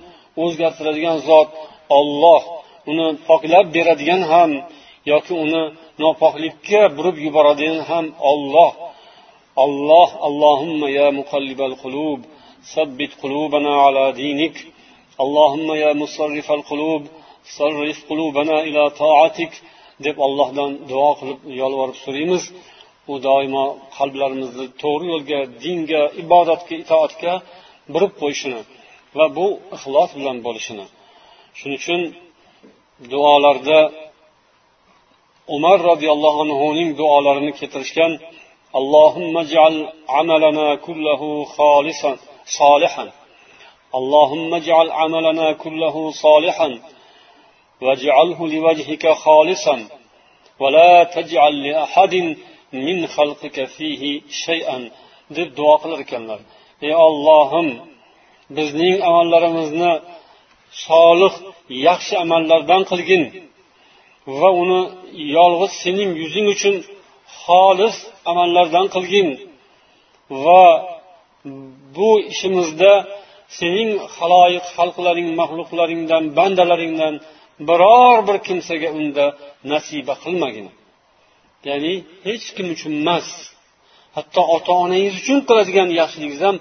o'zgartiradigan 0.42 1.18
zot 1.28 1.48
olloh 1.98 2.42
uni 2.90 3.06
poklab 3.28 3.66
beradigan 3.76 4.22
ham 4.32 4.50
yoki 5.12 5.34
uni 5.44 5.62
nopoklikka 6.02 6.82
burib 6.96 7.16
yuboradigan 7.26 7.80
ham 7.90 8.04
olloh 8.30 8.70
الله 9.65 10.09
اللهم 10.27 10.81
يا 10.99 11.07
مقلب 11.19 11.59
القلوب 11.69 12.19
ثبت 12.73 13.11
قلوبنا 13.23 13.73
على 13.85 14.05
دينك 14.21 14.55
اللهم 15.23 15.67
يا 15.83 15.91
مصرف 16.01 16.47
القلوب 16.59 17.01
صرف 17.57 17.97
قلوبنا 18.09 18.55
إلى 18.67 18.83
طاعتك 19.03 19.53
deb 20.05 20.17
allohdan 20.27 20.71
duo 20.91 21.11
qilib 21.19 21.39
yolvorib 21.61 21.97
so'raymiz 22.05 22.43
u 23.11 23.13
doimo 23.27 23.65
qalblarimizni 23.97 24.65
to'g'ri 24.81 25.05
yo'lga 25.13 25.39
dinga 25.63 26.01
ibodatga 26.23 26.75
itoatga 26.83 27.33
burib 27.93 28.13
qo'yishini 28.21 28.61
va 29.17 29.25
bu 29.37 29.47
ixlos 29.75 30.09
bilan 30.19 30.37
bo'lishini 30.45 30.85
shuning 31.59 31.79
uchun 31.81 32.01
duolarda 33.11 33.79
umar 35.55 35.77
roziyallohu 35.89 36.39
anhuning 36.45 36.89
duolarini 36.99 37.51
keltirishgan 37.59 38.11
اللهم 38.75 39.37
اجعل 39.37 39.75
عملنا 40.09 40.75
كله 40.75 41.45
خالصا 41.45 42.17
صالحا 42.45 43.05
اللهم 43.95 44.53
اجعل 44.53 44.91
عملنا 44.91 45.53
كله 45.53 46.11
صالحا 46.11 46.79
واجعله 47.81 48.47
لوجهك 48.47 49.05
خالصا 49.25 49.75
ولا 50.59 51.03
تجعل 51.03 51.53
لأحد 51.63 52.13
من 52.73 53.07
خلقك 53.07 53.65
فيه 53.65 54.21
شيئا 54.45 54.91
deb 55.37 55.49
duo 55.57 55.75
qilar 55.81 55.99
ekanlar 56.05 56.39
ey 56.85 56.93
ollohim 57.07 57.67
bizning 58.57 58.97
amallarimizni 59.09 59.91
solih 60.87 61.33
yaxshi 61.87 62.13
amallardan 62.23 62.81
qilgin 62.91 63.23
va 64.39 64.49
uni 64.61 64.81
yolg'iz 65.37 65.71
sening 65.83 66.09
yuzing 66.21 66.47
uchun 66.55 66.75
xolis 67.44 67.96
amallardan 68.30 68.86
qilgin. 68.94 69.28
Va 70.44 70.66
bu 71.96 72.10
ishimizda 72.32 72.92
sening 73.58 73.90
haloyiq 74.16 74.66
xalqlaring 74.76 75.28
maxluqlaringdan 75.40 76.24
bandalaringdan 76.38 77.14
biror 77.68 78.16
bir 78.28 78.36
kimsaga 78.46 78.88
unda 78.98 79.26
nasiba 79.72 80.14
qilmagin. 80.24 80.66
Ya'ni 81.68 81.94
hech 82.26 82.46
kim 82.56 82.66
uchun 82.74 82.92
emas. 83.02 83.28
Hatto 84.16 84.42
ota 84.56 84.72
onangiz 84.84 85.14
uchun 85.22 85.38
qiladigan 85.48 85.88
yaxshiligingiz 86.00 86.42
ham 86.48 86.56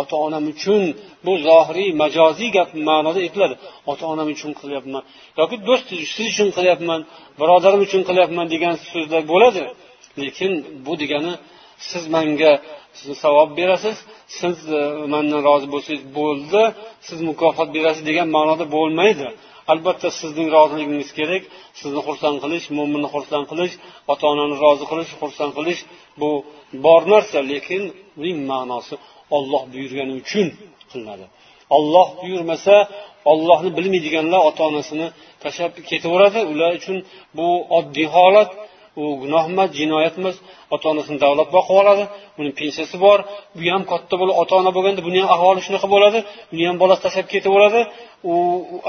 ota 0.00 0.16
onam 0.26 0.44
uchun 0.54 0.82
bu 1.24 1.32
zohiriy 1.46 1.90
majoziy 2.02 2.50
gap 2.56 2.68
ma'noda 2.88 3.18
aytiladi 3.26 3.54
ota 3.92 4.04
onam 4.12 4.28
uchun 4.34 4.52
qilyapman 4.60 5.02
yoki 5.40 5.56
do'st 5.68 5.86
siz 6.14 6.26
uchun 6.32 6.48
qilyapman 6.56 7.00
birodarim 7.40 7.80
uchun 7.86 8.02
qilyapman 8.08 8.46
degan 8.54 8.74
so'zlar 8.90 9.22
bo'ladi. 9.32 9.64
Lekin 10.22 10.52
bu 10.86 10.92
degani 11.02 11.32
siz 11.88 12.04
manga 12.14 12.52
savob 13.24 13.50
berasiz 13.58 13.96
siz 14.38 14.56
e, 14.78 14.80
mandan 15.12 15.40
rozi 15.48 15.66
bo'lsangiz 15.74 16.04
bo'ldi 16.18 16.62
siz 17.06 17.18
mukofot 17.28 17.68
berasiz 17.76 18.02
degan 18.10 18.28
ma'noda 18.36 18.64
bo'lmaydi. 18.76 19.28
Albatta 19.72 20.08
sizning 20.20 20.48
roziligingiz 20.56 21.10
kerak 21.18 21.42
sizni 21.80 22.00
xursand 22.06 22.36
qilish 22.44 22.66
mo'minni 22.78 23.08
xursand 23.14 23.44
qilish 23.50 23.74
ota 24.12 24.24
onani 24.32 24.54
rozi 24.64 24.84
qilish 24.90 25.10
xursand 25.20 25.52
qilish 25.58 25.80
bu 26.20 26.30
bor 26.84 27.02
narsa. 27.12 27.38
Lekin 27.52 27.82
uning 28.20 28.38
ma'nosi 28.50 28.94
olloh 29.36 29.62
buyurgani 29.72 30.12
uchun 30.22 30.46
qilinadi. 30.90 31.26
Olloh 31.76 32.08
buyurmasa 32.20 32.74
ollohni 33.32 33.70
bilmaydiganlar 33.78 34.40
ota 34.48 34.62
onasini 34.70 35.06
tashlab 35.42 35.72
ketaveradi. 35.90 36.40
Ular 36.52 36.70
uchun 36.80 36.96
bu 37.36 37.46
oddiy 37.78 38.08
holat. 38.16 38.50
U 39.00 39.02
gunoh 39.22 39.44
emas 39.52 39.68
jinoyat 39.78 40.14
emas. 40.20 40.36
Ota 40.74 40.86
onasini 40.92 41.18
davlat 41.24 41.48
boqib 41.56 41.76
oladi. 41.82 42.04
Uni 42.40 42.50
pensiyasi 42.60 42.96
bor. 43.04 43.18
Bu 43.56 43.62
ham 43.74 43.82
katta 43.92 44.14
bo'lib 44.20 44.36
ota 44.42 44.54
ona 44.60 44.70
bo'lganda 44.76 45.00
buni 45.08 45.18
ham 45.22 45.30
ahvoli 45.36 45.60
shunaqa 45.66 45.88
bo'ladi. 45.94 46.18
Uni 46.52 46.64
ham 46.68 46.76
bolasi 46.82 47.00
tashlab 47.06 47.26
ketaveradi 47.34 47.80
u 48.32 48.34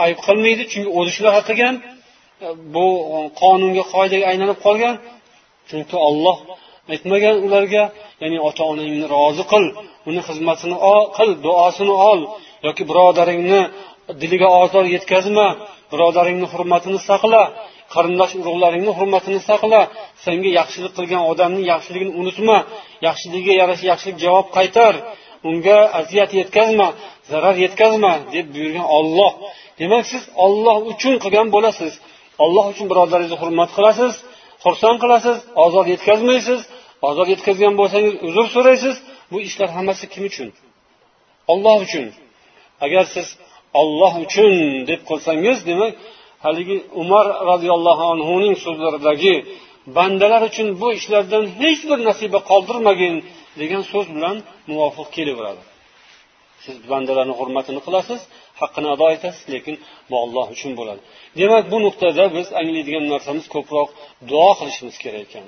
ayb 0.05 0.17
qilmaydi 0.27 0.63
chunki 0.71 0.89
o'zi 0.99 1.11
shunaqa 1.17 1.41
qilgan. 1.49 1.75
Bu 2.75 2.85
qonunga 3.41 3.83
qoidaga 3.93 4.25
aylanib 4.31 4.59
qolgan. 4.65 4.95
Chunki 5.69 5.95
olloh 6.09 6.37
aytmagan 6.93 7.35
ularga 7.45 7.83
ya'ni 8.21 8.37
ota 8.47 8.63
onangni 8.71 9.05
rozi 9.15 9.43
qil 9.51 9.65
uni 10.09 10.21
xizmatini 10.27 10.77
qil 11.17 11.29
duosini 11.45 11.95
ol 12.11 12.19
yoki 12.67 12.83
birodaringni 12.89 13.61
diliga 14.21 14.47
ozor 14.61 14.85
yetkazma 14.95 15.47
birodaringni 15.91 16.47
hurmatini 16.53 16.99
saqla. 17.09 17.41
Qarindosh 17.93 18.33
urug'laringni 18.41 18.91
hurmatini 18.97 19.39
saqla 19.49 19.81
senga 20.25 20.49
yaxshilik 20.59 20.93
qilgan 20.97 21.23
odamning 21.31 21.65
yaxshiligini 21.73 22.13
unutma. 22.21 22.57
Yaxshiligiga 23.07 23.53
yarasha 23.61 23.85
yaxshilik 23.91 24.17
javob 24.25 24.47
qaytar. 24.57 24.93
Unga 25.49 25.77
aziyat 25.99 26.31
yetkazma 26.39 26.87
zarar 27.31 27.55
yetkazma 27.65 28.13
deb 28.35 28.45
buyurgan 28.53 28.87
olloh 28.97 29.31
demak 29.79 30.03
siz 30.11 30.23
olloh 30.45 30.77
uchun 30.91 31.13
qilgan 31.23 31.47
bo'lasiz. 31.55 31.93
Olloh 32.43 32.65
uchun 32.73 32.85
birodaringizni 32.91 33.37
hurmat 33.41 33.69
qilasiz 33.77 34.13
xursand 34.63 34.97
qilasiz 35.03 35.37
ozor 35.65 35.85
yetkazmaysiz. 35.93 36.61
Ozor 37.09 37.27
yetkazgan 37.33 37.73
bo'lsangiz 37.79 38.13
uzr 38.27 38.45
so'raysiz. 38.55 38.95
Bu 39.31 39.37
ishlar 39.47 39.69
hammasi 39.77 40.05
kim 40.13 40.23
uchun? 40.29 40.49
Olloh 41.51 41.77
uchun. 41.85 42.05
Agar 42.85 43.05
siz 43.15 43.27
olloh 43.81 44.13
uchun 44.25 44.53
deb 44.89 45.01
qilsangiz 45.09 45.57
demak 45.69 45.93
haligi 46.45 46.77
umar 47.01 47.25
roziyallohu 47.51 48.03
anhuning 48.13 48.55
so'zlaridagi 48.65 49.35
bandalar 49.97 50.41
uchun 50.49 50.67
bu 50.81 50.87
ishlardan 50.99 51.43
hech 51.61 51.81
bir 51.89 51.99
nasiba 52.09 52.39
qoldirmagin 52.51 53.15
degan 53.61 53.83
so'z 53.91 54.07
bilan 54.15 54.35
muvofiq 54.69 55.07
kelaveradi. 55.17 55.63
Siz 56.65 56.75
bandalarni 56.91 57.33
hurmatini 57.39 57.81
qilasiz 57.87 58.21
haqqini 58.61 58.87
ado 58.95 59.07
etasiz 59.15 59.45
lekin 59.53 59.75
bu 60.09 60.15
olloh 60.23 60.47
uchun 60.55 60.71
bo'ladi. 60.79 61.01
Demak 61.39 61.63
bu 61.71 61.77
nuqtada 61.85 62.23
biz 62.35 62.47
anglaydigan 62.59 63.05
narsamiz 63.13 63.45
ko'proq 63.55 63.89
duo 64.29 64.51
qilishimiz 64.59 64.95
kerak 65.03 65.21
ekan. 65.27 65.45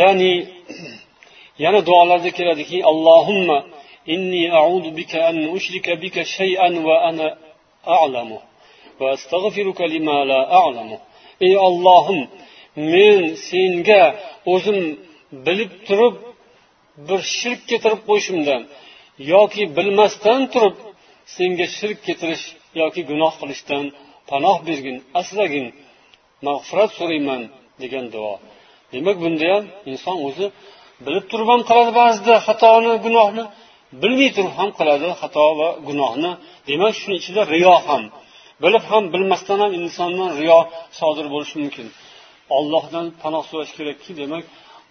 Ya'ni 0.00 0.32
yana 1.64 1.80
duolarda 1.88 2.30
keladiki 2.38 2.78
allohimma 2.90 3.58
inni 4.14 4.42
a'udu 4.60 4.90
bika 4.98 5.18
an 5.30 5.36
ushrika 5.56 5.92
bika 6.04 6.22
shay'an 6.36 6.74
va 6.86 6.96
ana 7.08 7.26
a'lamu. 8.00 8.38
Va 9.00 9.10
la 10.30 10.40
a'lamu 10.62 10.96
ey 11.46 11.54
ollohim 11.66 12.20
men 12.92 13.20
senga 13.48 14.02
o'zim 14.52 14.78
bilib 15.46 15.72
turib 15.86 16.14
bir 17.08 17.20
shirk 17.38 17.60
keltirib 17.70 18.00
qo'yishimdan 18.08 18.62
yoki 19.32 19.62
bilmasdan 19.76 20.40
turib 20.54 20.76
senga 21.36 21.66
shirk 21.78 21.98
keltirish 22.06 22.44
yoki 22.80 23.00
gunoh 23.10 23.32
qilishdan 23.40 23.84
panoh 24.30 24.56
bergin 24.68 24.96
asragin 25.20 25.66
mag'firat 26.46 26.90
so'rayman 26.98 27.42
degan 27.82 28.06
duo. 28.14 28.34
Demak 28.92 29.16
bunda 29.24 29.46
ham 29.54 29.64
inson 29.90 30.16
o'zi 30.28 30.46
bilib 31.06 31.24
turib 31.30 31.48
ham 31.52 31.60
qiladi 31.68 31.92
ba'zida 32.00 32.34
xatoni 32.46 32.92
gunohni 33.06 33.44
bilmay 34.02 34.30
turib 34.36 34.54
ham 34.60 34.70
qiladi 34.78 35.08
xato 35.20 35.44
va 35.60 35.68
gunohni. 35.88 36.30
Demak 36.68 36.92
shuni 37.00 37.14
ichida 37.20 37.42
riyo 37.54 37.74
ham 37.86 38.02
bilib 38.62 38.84
ham 38.90 39.04
bilmasdan 39.14 39.58
ham 39.64 39.72
insondan 39.80 40.30
riyo 40.40 40.58
sodir 40.98 41.26
bo'lishi 41.34 41.56
mumkin. 41.62 41.86
Ollohdan 42.56 43.06
panoh 43.22 43.44
so'rash 43.50 43.72
kerakki 43.78 44.12
demak 44.20 44.44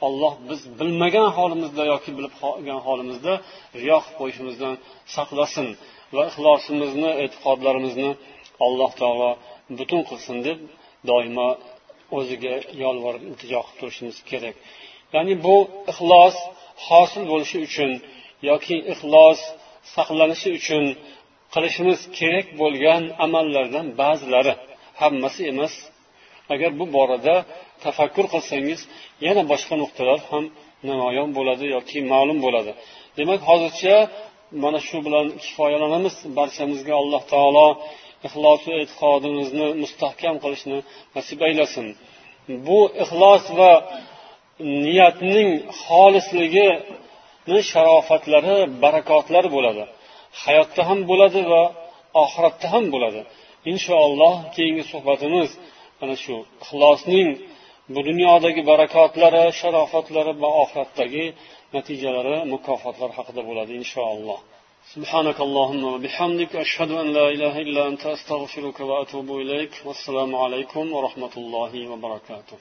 olloh 0.05 0.33
biz 0.49 0.59
bilmagan 0.79 1.27
holimizda 1.37 1.83
yoki 1.93 2.11
bilib 2.17 2.33
qolgan 2.41 2.79
holimizda 2.87 3.33
riyo 3.81 3.97
qilib 4.03 4.17
qo'yishimizdan 4.19 4.73
saqlasin 5.15 5.67
va 6.15 6.21
ixlosimizni 6.29 7.11
e'tiqodlarimizni 7.23 8.11
alloh 8.65 8.91
taolo 9.01 9.31
butun 9.77 10.01
qilsin 10.09 10.37
deb 10.47 10.57
doimo 11.09 11.49
o'ziga 12.17 12.55
yolvorib 12.83 13.23
iltijo 13.29 13.59
qilib 13.65 13.77
turishimiz 13.79 14.17
kerak. 14.29 14.55
Ya'ni 15.15 15.33
bu 15.45 15.55
ixlos 15.91 16.35
hosil 16.87 17.23
bo'lishi 17.31 17.57
uchun 17.67 17.91
yoki 18.49 18.75
ixlos 18.93 19.39
saqlanishi 19.95 20.49
uchun 20.59 20.83
qilishimiz 21.53 21.99
kerak 22.17 22.47
bo'lgan 22.61 23.03
amallardan 23.25 23.87
ba'zilari 24.01 24.53
hammasi 25.01 25.41
emas. 25.53 25.73
Agar 26.53 26.71
bu 26.79 26.85
borada 26.97 27.35
tafakkur 27.83 28.25
qilsangiz 28.33 28.81
yana 29.25 29.41
boshqa 29.51 29.75
nuqtalar 29.83 30.19
ham 30.29 30.45
namoyon 30.89 31.29
bo'ladi 31.37 31.65
yoki 31.75 31.97
ma'lum 32.13 32.37
bo'ladi. 32.45 32.71
Demak 33.17 33.41
hozircha 33.49 33.95
mana 34.63 34.79
shu 34.87 34.97
bilan 35.05 35.27
kifoyalanamiz. 35.43 36.15
Barchamizga 36.37 36.93
alloh 37.01 37.21
taolo 37.33 37.67
ixlosu 38.27 38.69
e'tiqodimizni 38.81 39.67
mustahkam 39.83 40.35
qilishni 40.43 40.77
nasib 41.15 41.39
aylasin. 41.47 41.87
Bu 42.67 42.79
ixlos 43.03 43.43
va 43.59 43.71
niyatning 44.85 45.49
xolisligini 45.83 47.59
sharofatlari 47.71 48.57
barakotlari 48.83 49.49
bo'ladi. 49.57 49.83
hayotda 50.42 50.82
ham 50.88 50.98
bo'ladi 51.10 51.40
va 51.52 51.62
oxiratda 52.22 52.66
ham 52.74 52.84
bo'ladi 52.94 53.20
inshaalloh 53.72 54.34
keyingi 54.54 54.84
suhbatimiz 54.92 55.50
ana 56.02 56.14
shu 56.24 56.34
ixlosning 56.62 57.28
bu 57.94 58.00
dunyodagi 58.08 58.62
barakotlari 58.70 59.44
sharofatlari 59.60 60.32
va 60.42 60.50
oxiratdagi 60.62 61.24
natijalari 61.74 62.36
mukofotlari 62.52 63.12
haqida 63.18 63.42
bo'ladi 63.48 63.72
inshaalloh 63.82 64.40
سبحانك 64.94 65.38
اللهم 65.46 65.82
وبحمدك 65.94 66.52
أشهد 66.64 66.90
أن 67.02 67.08
لا 67.18 67.26
إله 67.34 67.54
إلا 67.64 67.82
أنت 67.90 68.04
أستغفرك 68.16 68.78
وأتوب 68.88 69.28
إليك 69.42 69.72
والسلام 69.86 70.30
عليكم 70.42 70.84
ورحمة 70.96 71.34
الله 71.42 71.72
وبركاته 71.90 72.58